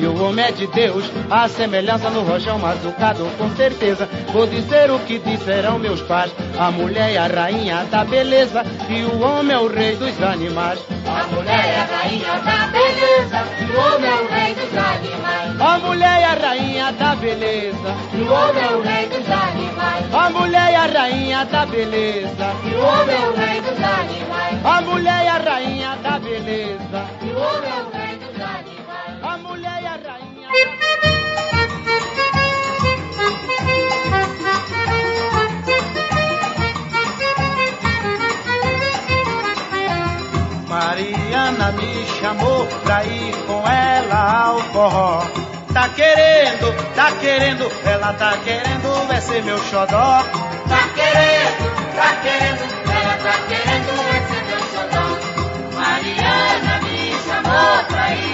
E 0.00 0.06
o 0.06 0.22
homem 0.24 0.44
é 0.44 0.52
de 0.52 0.66
Deus, 0.66 1.04
a 1.30 1.48
semelhança 1.48 2.10
no 2.10 2.22
rojão 2.22 2.64
azucado, 2.64 3.24
com 3.38 3.50
certeza. 3.56 4.08
Vou 4.32 4.46
dizer 4.46 4.90
o 4.90 4.98
que 5.00 5.18
disseram 5.18 5.78
meus 5.78 6.00
pais. 6.02 6.32
A 6.58 6.70
mulher 6.70 7.12
é 7.14 7.18
a 7.18 7.26
rainha 7.26 7.84
da 7.90 8.04
beleza 8.04 8.64
e 8.88 9.04
o 9.04 9.20
homem 9.20 9.54
é 9.54 9.58
o 9.58 9.68
rei 9.68 9.96
dos 9.96 10.20
animais. 10.22 10.78
A 11.06 11.26
mulher 11.26 11.64
é 11.66 11.80
a 11.80 11.84
rainha 11.84 12.32
da 12.40 12.66
beleza, 12.68 13.44
e 13.60 13.64
o 13.64 13.80
homem 13.80 14.10
é 14.10 14.14
o 14.14 14.28
rei 14.28 14.54
dos 14.54 14.78
animais. 14.78 15.60
A 15.60 15.78
mulher 15.78 16.20
é 16.20 16.24
a 16.24 16.34
rainha 16.34 16.92
da 16.92 17.14
beleza. 17.16 17.96
E 18.14 18.22
o 18.22 18.32
homem 18.32 18.64
é 18.64 18.70
o 18.70 18.82
rei 18.82 19.06
dos 19.08 19.30
animais. 19.30 20.14
A 20.14 20.30
mulher 20.30 20.72
é 20.72 20.76
a 20.76 20.86
rainha 20.86 21.44
da 21.44 21.66
beleza. 21.66 22.54
E 22.64 22.74
o 22.74 22.80
homem 22.80 23.16
é 23.16 23.28
o 23.28 23.34
rei 23.34 23.60
dos 23.60 23.82
animais. 23.82 24.64
A 24.64 24.80
mulher 24.80 25.24
é 25.24 25.28
a 25.28 25.38
rainha 25.38 25.96
da 26.02 26.18
beleza. 26.18 27.06
E 27.20 27.30
o 27.30 27.36
homem 27.36 27.70
é 27.70 27.82
o 27.82 27.90
rei 27.90 28.16
dos 28.16 28.40
animais. 28.40 28.71
Mariana 40.68 41.72
me 41.72 42.06
chamou 42.20 42.66
pra 42.84 43.02
ir 43.04 43.34
com 43.46 43.66
ela 43.66 44.46
ao 44.46 44.60
forró. 44.72 45.24
Tá 45.72 45.88
querendo, 45.88 46.72
tá 46.94 47.12
querendo, 47.12 47.72
ela 47.84 48.12
tá 48.12 48.36
querendo, 48.44 49.06
vai 49.08 49.20
ser 49.20 49.42
meu 49.42 49.58
xodó. 49.58 50.22
Tá 50.68 50.88
querendo, 50.94 51.64
tá 51.96 52.14
querendo, 52.22 52.62
ela 52.92 53.16
tá 53.16 53.34
querendo, 53.48 53.92
vai 54.08 54.20
ser 54.28 54.42
meu 54.48 54.60
xodó. 54.72 55.06
Mariana 55.74 56.80
me 56.82 57.12
chamou 57.24 57.84
pra 57.88 58.14
ir 58.14 58.31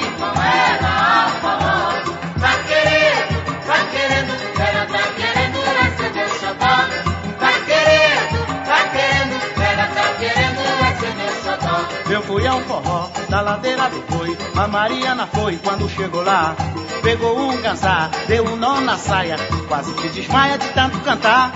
Eu 12.18 12.22
fui 12.24 12.44
ao 12.48 12.60
forró 12.62 13.08
da 13.28 13.40
ladeira 13.40 13.88
do 13.90 14.00
boi, 14.10 14.36
a 14.56 14.66
Mariana 14.66 15.28
foi 15.28 15.56
quando 15.58 15.88
chegou 15.88 16.24
lá. 16.24 16.56
Pegou 17.00 17.38
um 17.38 17.62
cansar, 17.62 18.10
deu 18.26 18.44
um 18.44 18.56
nó 18.56 18.80
na 18.80 18.98
saia, 18.98 19.36
quase 19.68 19.94
se 19.96 20.08
desmaia 20.08 20.58
de 20.58 20.66
tanto 20.70 20.98
cantar. 21.02 21.52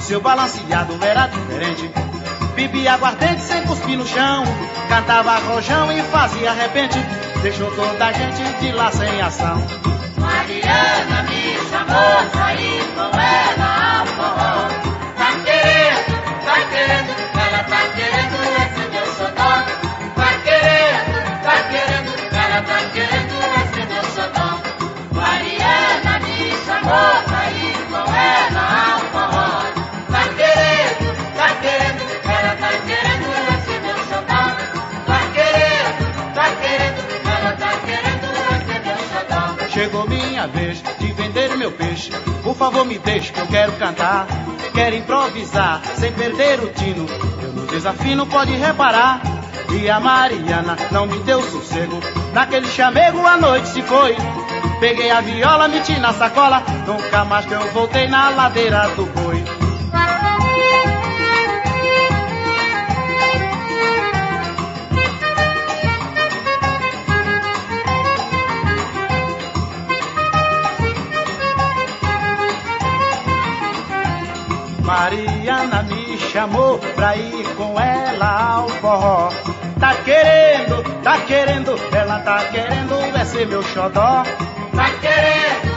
Seu 0.00 0.20
balanceado 0.20 0.98
era 1.00 1.28
diferente, 1.28 1.88
bebia 2.56 2.94
aguardente 2.94 3.40
sem 3.40 3.62
cuspir 3.62 3.96
no 3.96 4.04
chão. 4.04 4.42
Cantava 4.88 5.38
rojão 5.38 5.92
e 5.92 6.02
fazia 6.02 6.54
repente, 6.54 6.98
deixou 7.42 7.70
toda 7.70 8.06
a 8.06 8.12
gente 8.12 8.42
de 8.58 8.72
lá 8.72 8.90
sem 8.90 9.20
ação. 9.20 9.64
Mariana 10.16 11.22
me 11.22 11.54
chamou 11.70 12.58
ir 12.58 12.82
com 12.96 13.16
ela 13.16 14.00
ao 14.00 14.06
forró. 14.06 14.68
Tá 15.16 15.32
querendo, 15.44 16.44
tá 16.44 16.60
querendo, 16.68 17.10
ela 17.32 17.62
tá 17.62 17.80
querendo, 17.94 18.69
meu 41.56 41.72
peixe. 41.72 42.10
Por 42.42 42.54
favor, 42.54 42.84
me 42.84 42.98
deixe 42.98 43.32
que 43.32 43.40
eu 43.40 43.46
quero 43.46 43.72
cantar. 43.72 44.26
Quero 44.72 44.96
improvisar 44.96 45.82
sem 45.96 46.12
perder 46.12 46.60
o 46.60 46.68
tino. 46.68 47.06
Eu 47.42 47.52
no 47.52 47.66
desafino 47.66 48.26
pode 48.26 48.52
reparar. 48.52 49.20
E 49.72 49.88
a 49.88 50.00
Mariana 50.00 50.76
não 50.90 51.06
me 51.06 51.18
deu 51.20 51.42
sossego. 51.42 52.00
Naquele 52.32 52.66
chamego 52.68 53.24
a 53.26 53.36
noite 53.36 53.68
se 53.68 53.82
foi. 53.82 54.16
Peguei 54.80 55.10
a 55.10 55.20
viola, 55.20 55.68
meti 55.68 55.98
na 55.98 56.12
sacola. 56.12 56.62
Nunca 56.86 57.24
mais 57.24 57.46
que 57.46 57.52
eu 57.52 57.72
voltei 57.72 58.08
na 58.08 58.30
ladeira 58.30 58.88
do 58.96 59.06
boi. 59.06 59.39
Mariana 75.10 75.82
me 75.82 76.16
chamou 76.18 76.78
pra 76.78 77.16
ir 77.16 77.44
com 77.56 77.78
ela 77.80 78.54
ao 78.54 78.68
forró. 78.68 79.28
Tá 79.80 79.96
querendo, 80.04 81.02
tá 81.02 81.18
querendo, 81.22 81.74
ela 81.92 82.20
tá 82.20 82.44
querendo, 82.44 82.94
é 83.16 83.24
ser 83.24 83.48
meu 83.48 83.60
xodó. 83.60 84.22
Tá 84.72 84.90
querendo, 85.00 85.69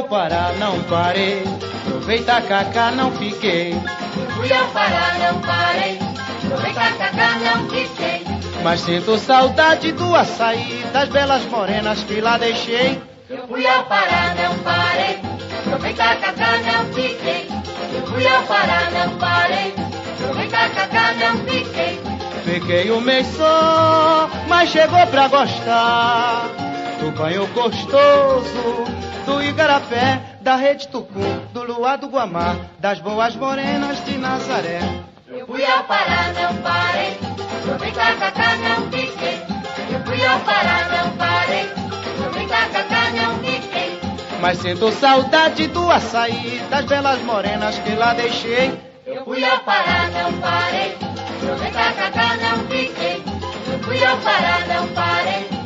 ao 0.00 0.04
Pará, 0.04 0.52
não 0.58 0.82
parei. 0.84 1.44
Provei 1.84 2.22
tacacá, 2.22 2.90
não 2.90 3.12
fiquei. 3.12 3.74
Fui 4.34 4.52
ao 4.52 4.66
Pará, 4.68 5.16
não 5.18 5.40
parei. 5.40 5.98
Provei 6.48 6.72
tacacá, 6.72 7.38
não 7.44 7.68
fiquei. 7.68 8.24
Mas 8.62 8.80
sinto 8.80 9.18
saudade 9.18 9.92
do 9.92 10.14
açaí, 10.14 10.84
das 10.92 11.08
belas 11.10 11.44
morenas 11.44 12.02
que 12.04 12.20
lá 12.20 12.38
deixei. 12.38 13.00
Eu 13.28 13.46
fui 13.46 13.66
ao 13.66 13.84
Pará, 13.84 14.34
não 14.34 14.58
parei. 14.60 15.18
Provei 15.64 15.92
tacacá, 15.92 16.58
não 16.58 16.86
fiquei. 16.94 17.48
Eu 17.94 18.06
fui 18.06 18.26
ao 18.26 18.42
Pará, 18.44 18.88
não 18.90 19.18
parei. 19.18 19.74
Provei 20.18 20.48
tacacá, 20.48 21.12
não 21.12 21.36
fiquei. 21.44 22.00
Fiquei 22.44 22.90
um 22.90 23.02
mês 23.02 23.26
só, 23.36 24.30
mas 24.48 24.70
chegou 24.70 25.06
pra 25.08 25.28
gostar 25.28 26.48
do 27.00 27.10
banho 27.12 27.46
gostoso, 27.48 28.84
do 29.24 29.42
igarapé, 29.42 30.20
da 30.40 30.56
rede 30.56 30.88
tucum, 30.88 31.46
do 31.52 31.62
luar 31.62 31.98
do 31.98 32.08
Guamá, 32.08 32.56
das 32.78 33.00
boas 33.00 33.34
morenas 33.36 34.04
de 34.04 34.18
Nazaré. 34.18 34.80
Eu 35.28 35.46
fui 35.46 35.64
ao 35.64 35.84
Pará, 35.84 36.32
não 36.34 36.56
parei. 36.62 37.18
Provei 37.64 37.92
tacacá, 37.92 38.56
não 38.56 38.90
fiquei. 38.90 39.42
Eu 39.92 40.00
fui 40.04 40.26
ao 40.26 40.40
Pará, 40.40 40.88
não 40.90 41.10
parei. 41.16 41.68
Provei 42.18 42.46
tacacá, 42.46 43.10
não 43.10 43.38
fiquei. 43.38 44.00
Mas 44.40 44.58
sinto 44.58 44.90
saudade 44.92 45.66
do 45.68 45.90
açaí, 45.90 46.60
das 46.70 46.84
belas 46.86 47.20
morenas 47.22 47.78
que 47.78 47.94
lá 47.94 48.14
deixei. 48.14 48.78
Eu 49.06 49.24
fui 49.24 49.44
ao 49.44 49.60
Pará, 49.60 50.08
não 50.12 50.32
parei. 50.40 50.96
Provei 51.40 51.70
tacacá, 51.70 52.36
não 52.36 52.66
fiquei. 52.66 53.22
Eu 53.72 53.78
fui 53.80 54.04
ao 54.04 54.16
Pará, 54.18 54.58
não 54.66 54.88
parei. 54.88 55.60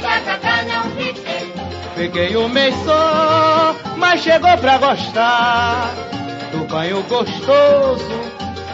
Tacacá, 0.00 0.28
não 0.28 0.36
fiquei. 0.36 0.57
Fiquei 1.98 2.36
um 2.36 2.48
mês 2.48 2.72
só, 2.84 3.74
mas 3.96 4.20
chegou 4.20 4.56
pra 4.58 4.78
gostar 4.78 5.92
do 6.52 6.64
banho 6.68 7.02
gostoso, 7.02 8.08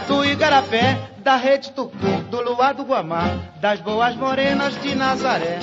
do 0.07 0.23
igarapé, 0.23 0.95
da 1.23 1.35
rede 1.35 1.71
tucum, 1.71 2.21
do 2.29 2.39
luar 2.39 2.75
do 2.75 2.83
Guamá, 2.83 3.31
das 3.59 3.79
boas 3.79 4.15
morenas 4.15 4.79
de 4.79 4.93
Nazaré. 4.93 5.57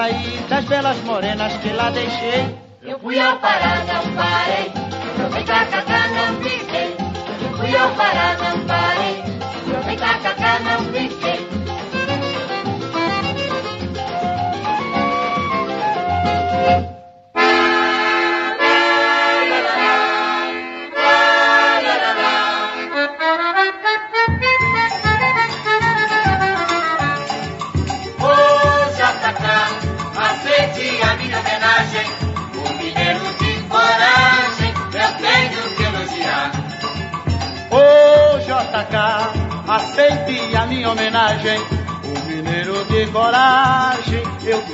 Açaí, 0.00 0.46
das 0.48 0.64
belas 0.64 0.96
morenas 1.04 1.52
que 1.58 1.72
lá 1.72 1.90
deixei. 1.90 2.56
Eu 2.82 2.98
fui 2.98 3.20
ao 3.20 3.38
Pará, 3.38 3.84
não 3.84 4.14
parei. 4.14 4.72
Provei 5.16 5.44
tacacá, 5.44 6.08
não 6.08 6.42
fiquei. 6.42 6.96
Eu 7.42 7.58
fui 7.58 7.76
ao 7.76 7.90
Pará, 7.90 8.39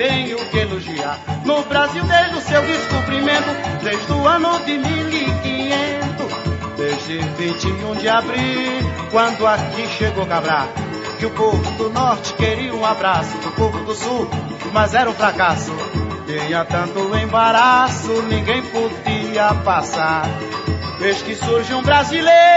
tenho 0.06 0.38
que 0.46 0.58
elogiar. 0.58 1.18
No 1.44 1.62
Brasil, 1.64 2.04
desde 2.04 2.36
o 2.36 2.40
seu 2.40 2.62
descobrimento, 2.62 3.48
desde 3.82 4.12
o 4.12 4.26
ano 4.26 4.58
de 4.60 4.78
1500, 4.78 6.76
desde 6.76 7.18
21 7.18 7.94
de 7.96 8.08
abril, 8.08 8.92
quando 9.10 9.46
aqui 9.46 9.86
chegou 9.98 10.26
Cabral. 10.26 10.68
Que 11.18 11.26
o 11.26 11.30
povo 11.30 11.70
do 11.78 11.90
norte 11.90 12.34
queria 12.34 12.74
um 12.74 12.84
abraço 12.84 13.38
do 13.38 13.50
povo 13.52 13.78
do 13.84 13.94
sul, 13.94 14.28
mas 14.72 14.94
era 14.94 15.08
um 15.08 15.14
fracasso. 15.14 15.72
Tinha 16.26 16.64
tanto 16.64 17.16
embaraço, 17.16 18.22
ninguém 18.22 18.62
podia 18.62 19.54
passar. 19.64 20.24
Desde 20.98 21.24
que 21.24 21.34
surge 21.34 21.72
um 21.72 21.82
brasileiro 21.82 22.55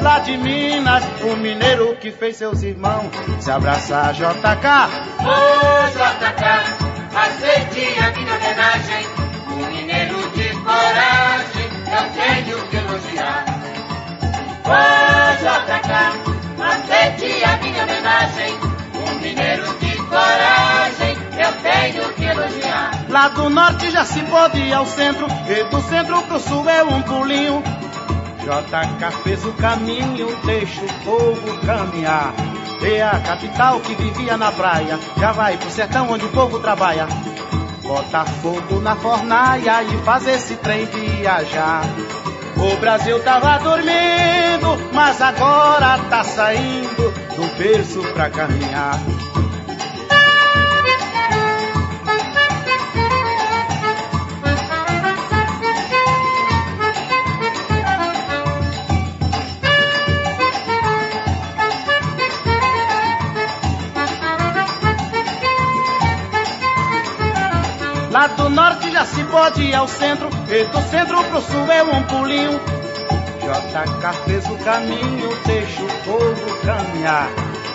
lá 0.00 0.18
de 0.18 0.36
Minas, 0.36 1.04
um 1.22 1.36
mineiro 1.36 1.96
que 1.96 2.10
fez 2.10 2.36
seus 2.36 2.62
irmãos 2.62 3.10
se 3.40 3.50
abraçar 3.50 4.12
JK. 4.12 4.26
Ô 5.20 5.86
JK, 5.88 6.44
aceite 7.14 8.00
a 8.00 8.10
minha 8.10 8.34
homenagem. 8.34 9.06
O 9.46 9.66
mineiro 9.66 10.30
de 10.30 10.48
coragem, 10.60 11.68
eu 11.86 12.04
tenho 12.10 12.66
que 12.68 12.76
elogiar. 12.76 13.44
Ô 14.64 14.78
JK, 15.42 15.92
aceite 16.62 17.44
a 17.44 17.56
minha 17.58 17.82
homenagem. 17.84 18.58
O 18.94 19.20
mineiro 19.20 19.78
de 19.78 19.96
coragem, 19.96 21.16
eu 21.38 21.52
tenho 21.62 22.12
que 22.14 22.24
elogiar. 22.24 23.04
Lá 23.08 23.28
do 23.28 23.50
norte 23.50 23.90
já 23.90 24.04
se 24.04 24.20
pode 24.22 24.60
ir 24.60 24.72
ao 24.72 24.86
centro, 24.86 25.26
e 25.48 25.64
do 25.64 25.80
centro 25.82 26.22
pro 26.22 26.40
sul 26.40 26.68
é 26.68 26.82
um 26.82 27.02
pulinho. 27.02 27.62
JK 28.42 29.22
fez 29.22 29.44
o 29.44 29.52
caminho, 29.52 30.36
deixa 30.44 30.84
o 30.84 31.04
povo 31.04 31.66
caminhar. 31.66 32.34
E 32.82 33.00
a 33.00 33.20
capital 33.20 33.80
que 33.80 33.94
vivia 33.94 34.36
na 34.36 34.50
praia, 34.50 34.98
já 35.16 35.30
vai 35.32 35.56
pro 35.56 35.70
sertão 35.70 36.10
onde 36.10 36.24
o 36.24 36.28
povo 36.30 36.58
trabalha. 36.58 37.06
Bota 37.82 38.24
fogo 38.24 38.80
na 38.80 38.96
fornaia 38.96 39.84
e 39.84 39.96
faz 39.98 40.26
esse 40.26 40.56
trem 40.56 40.86
viajar. 40.86 41.82
O 42.56 42.76
Brasil 42.78 43.22
tava 43.22 43.58
dormindo, 43.58 44.90
mas 44.92 45.20
agora 45.22 45.98
tá 46.10 46.24
saindo. 46.24 47.12
do 47.36 47.58
berço 47.58 48.02
pra 48.12 48.30
caminhar. 48.30 49.00
Do 68.28 68.48
norte 68.48 68.88
já 68.92 69.04
se 69.04 69.24
pode 69.24 69.62
ir 69.62 69.74
ao 69.74 69.88
centro, 69.88 70.28
e 70.48 70.64
do 70.64 70.80
centro 70.82 71.22
pro 71.24 71.40
sul 71.40 71.70
é 71.72 71.82
um 71.82 72.02
pulinho. 72.04 72.60
JK 73.40 74.24
fez 74.24 74.46
o 74.48 74.56
caminho, 74.58 75.28
deixa 75.44 75.82
o 75.82 75.88
povo 76.04 76.58
caminhar. 76.64 77.28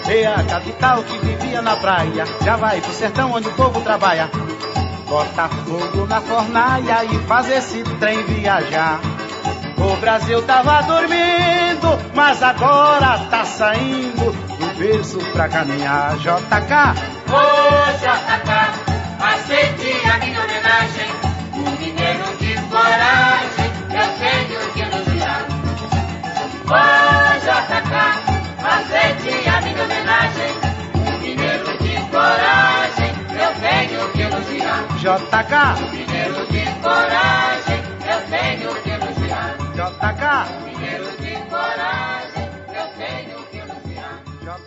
E 0.10 0.26
a 0.26 0.41
capital 0.45 1.04
que 1.04 1.18
vivia 1.20 1.62
na 1.62 1.76
praia, 1.76 2.24
já 2.45 2.56
vai 2.56 2.80
pro 2.80 2.93
sertão 2.93 3.34
onde 3.34 3.50
o 3.50 3.54
povo 3.54 3.82
trabalha. 3.82 4.30
Bota 5.06 5.50
fogo 5.50 6.08
na 6.08 6.22
fornalha 6.22 7.04
e 7.04 7.20
faz 7.28 7.50
esse 7.50 7.84
trem 8.00 8.24
viajar. 8.24 9.02
O 9.78 9.98
Brasil 9.98 10.41
tava 10.43 10.82
dormindo, 10.84 12.00
mas 12.16 12.41
agora 12.41 13.20
tá 13.30 13.43
saindo 13.43 14.32
do 14.32 14.78
berço 14.78 15.20
pra 15.34 15.50
caminhar. 15.50 16.16
JK, 16.18 17.18
Ô 17.30 17.91
JK, 18.00 18.57
homenagem. 20.68 21.09
Um 21.53 21.72
mineiro 21.80 22.38
de 22.38 22.53
coragem, 22.70 23.72
eu 23.89 24.07
tenho 24.20 24.59
que 24.74 24.82
elogiar. 24.82 25.41
Ô 26.68 26.84
JK, 27.39 27.93
aceite 28.63 29.49
a 29.49 29.61
minha 29.61 29.84
homenagem. 29.84 30.51
Um 30.95 31.18
mineiro 31.20 31.78
de 31.78 31.95
coragem, 32.11 33.11
eu 33.32 33.51
tenho 33.61 34.11
que 34.11 34.22
elogiar. 34.22 34.82
JK, 34.99 35.53
Mineiro 35.91 36.45
de 36.47 36.65
coragem, 36.82 37.82
eu 38.05 38.20
tenho 38.30 38.76
que 38.84 38.89
elogiar. 38.89 39.55
JK, 39.74 40.24
Mineiro 40.65 41.09
de 41.18 41.32
coragem, 41.49 42.16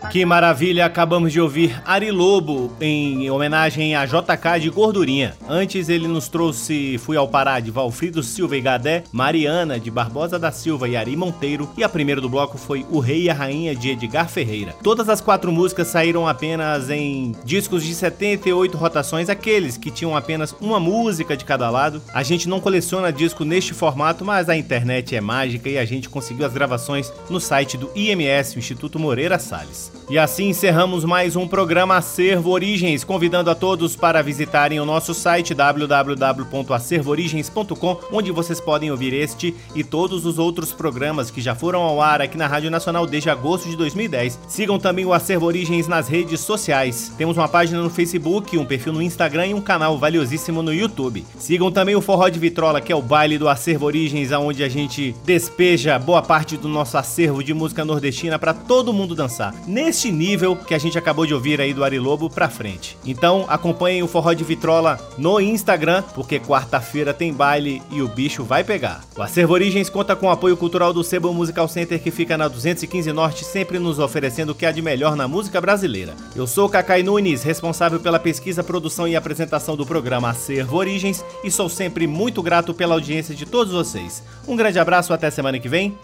Que 0.09 0.25
maravilha, 0.25 0.87
acabamos 0.87 1.33
de 1.33 1.41
ouvir 1.41 1.81
Ari 1.85 2.11
Lobo 2.11 2.73
em 2.81 3.31
homenagem 3.31 3.95
a 3.95 4.05
JK 4.07 4.59
de 4.61 4.69
Gordurinha. 4.69 5.37
Antes 5.49 5.89
ele 5.89 6.09
nos 6.09 6.27
trouxe 6.27 6.99
Fui 6.99 7.17
ao 7.17 7.29
Pará 7.29 7.61
de 7.61 7.71
Valfrido 7.71 8.21
Silva 8.21 8.57
e 8.57 8.61
Gadé, 8.61 9.05
Mariana 9.13 9.79
de 9.79 9.89
Barbosa 9.89 10.37
da 10.37 10.51
Silva 10.51 10.89
e 10.89 10.97
Ari 10.97 11.15
Monteiro 11.15 11.71
e 11.77 11.85
a 11.85 11.89
primeira 11.89 12.21
do 12.21 12.29
bloco 12.29 12.59
foi 12.59 12.85
O 12.91 12.99
Rei 12.99 13.25
e 13.25 13.31
a 13.31 13.35
Rainha 13.35 13.75
de 13.75 13.91
Edgar 13.91 14.29
Ferreira. 14.29 14.75
Todas 14.83 15.09
as 15.09 15.21
quatro 15.21 15.53
músicas 15.53 15.87
saíram 15.87 16.27
apenas 16.27 16.91
em 16.91 17.33
discos 17.45 17.85
de 17.85 17.95
78 17.95 18.77
rotações, 18.77 19.29
aqueles 19.29 19.77
que 19.77 19.93
tinham 19.93 20.17
apenas 20.17 20.57
uma 20.61 20.81
música 20.81 21.37
de 21.37 21.45
cada 21.45 21.71
lado. 21.71 22.03
A 22.13 22.25
gente 22.25 22.49
não 22.49 22.59
coleciona 22.59 23.13
disco 23.13 23.45
neste 23.45 23.75
formato, 23.75 24.25
mas 24.25 24.49
a 24.49 24.57
internet 24.57 25.15
é 25.15 25.21
mágica 25.21 25.69
e 25.69 25.79
a 25.79 25.85
gente 25.85 26.09
conseguiu 26.09 26.47
as 26.47 26.53
gravações 26.53 27.13
no 27.29 27.39
site 27.39 27.77
do 27.77 27.91
IMS, 27.95 28.59
Instituto 28.59 28.99
Moreira 28.99 29.39
Salles. 29.39 29.90
E 30.11 30.19
assim 30.19 30.49
encerramos 30.49 31.05
mais 31.05 31.37
um 31.37 31.47
programa 31.47 31.97
Acervo 31.97 32.51
Origens, 32.51 33.05
convidando 33.05 33.49
a 33.49 33.55
todos 33.55 33.95
para 33.95 34.21
visitarem 34.23 34.81
o 34.81 34.85
nosso 34.85 35.15
site 35.15 35.55
www.acervoorigens.com, 35.55 38.01
onde 38.11 38.33
vocês 38.33 38.61
podem 38.61 38.91
ouvir 38.91 39.13
este 39.13 39.55
e 39.73 39.85
todos 39.85 40.27
os 40.27 40.37
outros 40.37 40.73
programas 40.73 41.31
que 41.31 41.41
já 41.41 41.55
foram 41.55 41.83
ao 41.83 42.03
ar 42.03 42.21
aqui 42.21 42.37
na 42.37 42.49
Rádio 42.49 42.73
Nacional 42.73 43.07
desde 43.07 43.31
agosto 43.31 43.69
de 43.69 43.77
2010. 43.77 44.41
Sigam 44.49 44.81
também 44.81 45.07
o 45.07 45.13
Acervo 45.13 45.47
Origens 45.47 45.87
nas 45.87 46.09
redes 46.09 46.41
sociais. 46.41 47.13
Temos 47.17 47.37
uma 47.37 47.49
página 47.49 47.81
no 47.81 47.89
Facebook, 47.89 48.59
um 48.59 48.67
perfil 48.67 48.93
no 48.93 49.03
Instagram 49.03 49.47
e 49.47 49.55
um 49.55 49.61
canal 49.61 49.97
valiosíssimo 49.97 50.61
no 50.61 50.75
YouTube. 50.75 51.25
Sigam 51.39 51.71
também 51.71 51.95
o 51.95 52.01
Forró 52.01 52.29
de 52.29 52.41
Vitrola, 52.41 52.81
que 52.81 52.91
é 52.91 52.97
o 52.97 53.03
baile 53.03 53.39
do 53.39 53.49
Acervo 53.49 53.87
Origens, 53.87 54.33
onde 54.33 54.65
a 54.65 54.69
gente 54.69 55.15
despeja 55.25 56.01
boa 56.01 56.21
parte 56.21 56.57
do 56.57 56.67
nosso 56.67 56.99
acervo 56.99 57.45
de 57.45 57.55
música 57.55 57.85
nordestina 57.85 58.41
para 58.41 58.53
todo 58.53 58.93
mundo 58.93 59.15
dançar. 59.15 59.55
Neste 59.83 60.13
nível 60.13 60.55
que 60.55 60.75
a 60.75 60.79
gente 60.79 60.99
acabou 60.99 61.25
de 61.25 61.33
ouvir 61.33 61.59
aí 61.59 61.73
do 61.73 61.83
Ari 61.83 61.99
Lobo 61.99 62.29
pra 62.29 62.51
frente. 62.51 62.99
Então 63.03 63.47
acompanhem 63.49 64.03
o 64.03 64.07
Forró 64.07 64.35
de 64.35 64.45
Vitrola 64.45 65.01
no 65.17 65.41
Instagram, 65.41 66.03
porque 66.15 66.39
quarta-feira 66.39 67.15
tem 67.15 67.33
baile 67.33 67.83
e 67.91 68.03
o 68.03 68.07
bicho 68.07 68.45
vai 68.45 68.63
pegar. 68.63 69.03
O 69.17 69.23
Acervo 69.23 69.55
Origens 69.55 69.89
conta 69.89 70.15
com 70.15 70.27
o 70.27 70.31
apoio 70.31 70.55
cultural 70.55 70.93
do 70.93 71.03
Sebo 71.03 71.33
Musical 71.33 71.67
Center, 71.67 71.99
que 71.99 72.11
fica 72.11 72.37
na 72.37 72.47
215 72.47 73.11
Norte, 73.11 73.43
sempre 73.43 73.79
nos 73.79 73.99
oferecendo 73.99 74.51
o 74.51 74.55
que 74.55 74.67
há 74.67 74.71
de 74.71 74.83
melhor 74.83 75.17
na 75.17 75.27
música 75.27 75.63
brasileira. 75.63 76.15
Eu 76.37 76.47
sou 76.47 76.67
o 76.67 76.71
Cacai 76.71 77.03
Nunes, 77.03 77.43
responsável 77.43 77.99
pela 77.99 78.19
pesquisa, 78.19 78.63
produção 78.63 79.09
e 79.09 79.17
apresentação 79.17 79.77
do 79.77 79.87
programa 79.87 80.29
Acervo 80.29 80.77
Origens, 80.77 81.25
e 81.43 81.51
sou 81.51 81.71
sempre 81.71 82.07
muito 82.07 82.43
grato 82.43 82.75
pela 82.75 82.95
audiência 82.95 83.35
de 83.35 83.47
todos 83.47 83.73
vocês. 83.73 84.23
Um 84.47 84.57
grande 84.57 84.79
abraço, 84.79 85.15
até 85.15 85.31
semana 85.31 85.59
que 85.59 85.71
vem. 85.71 85.97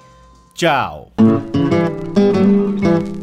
Tchau! 0.54 1.12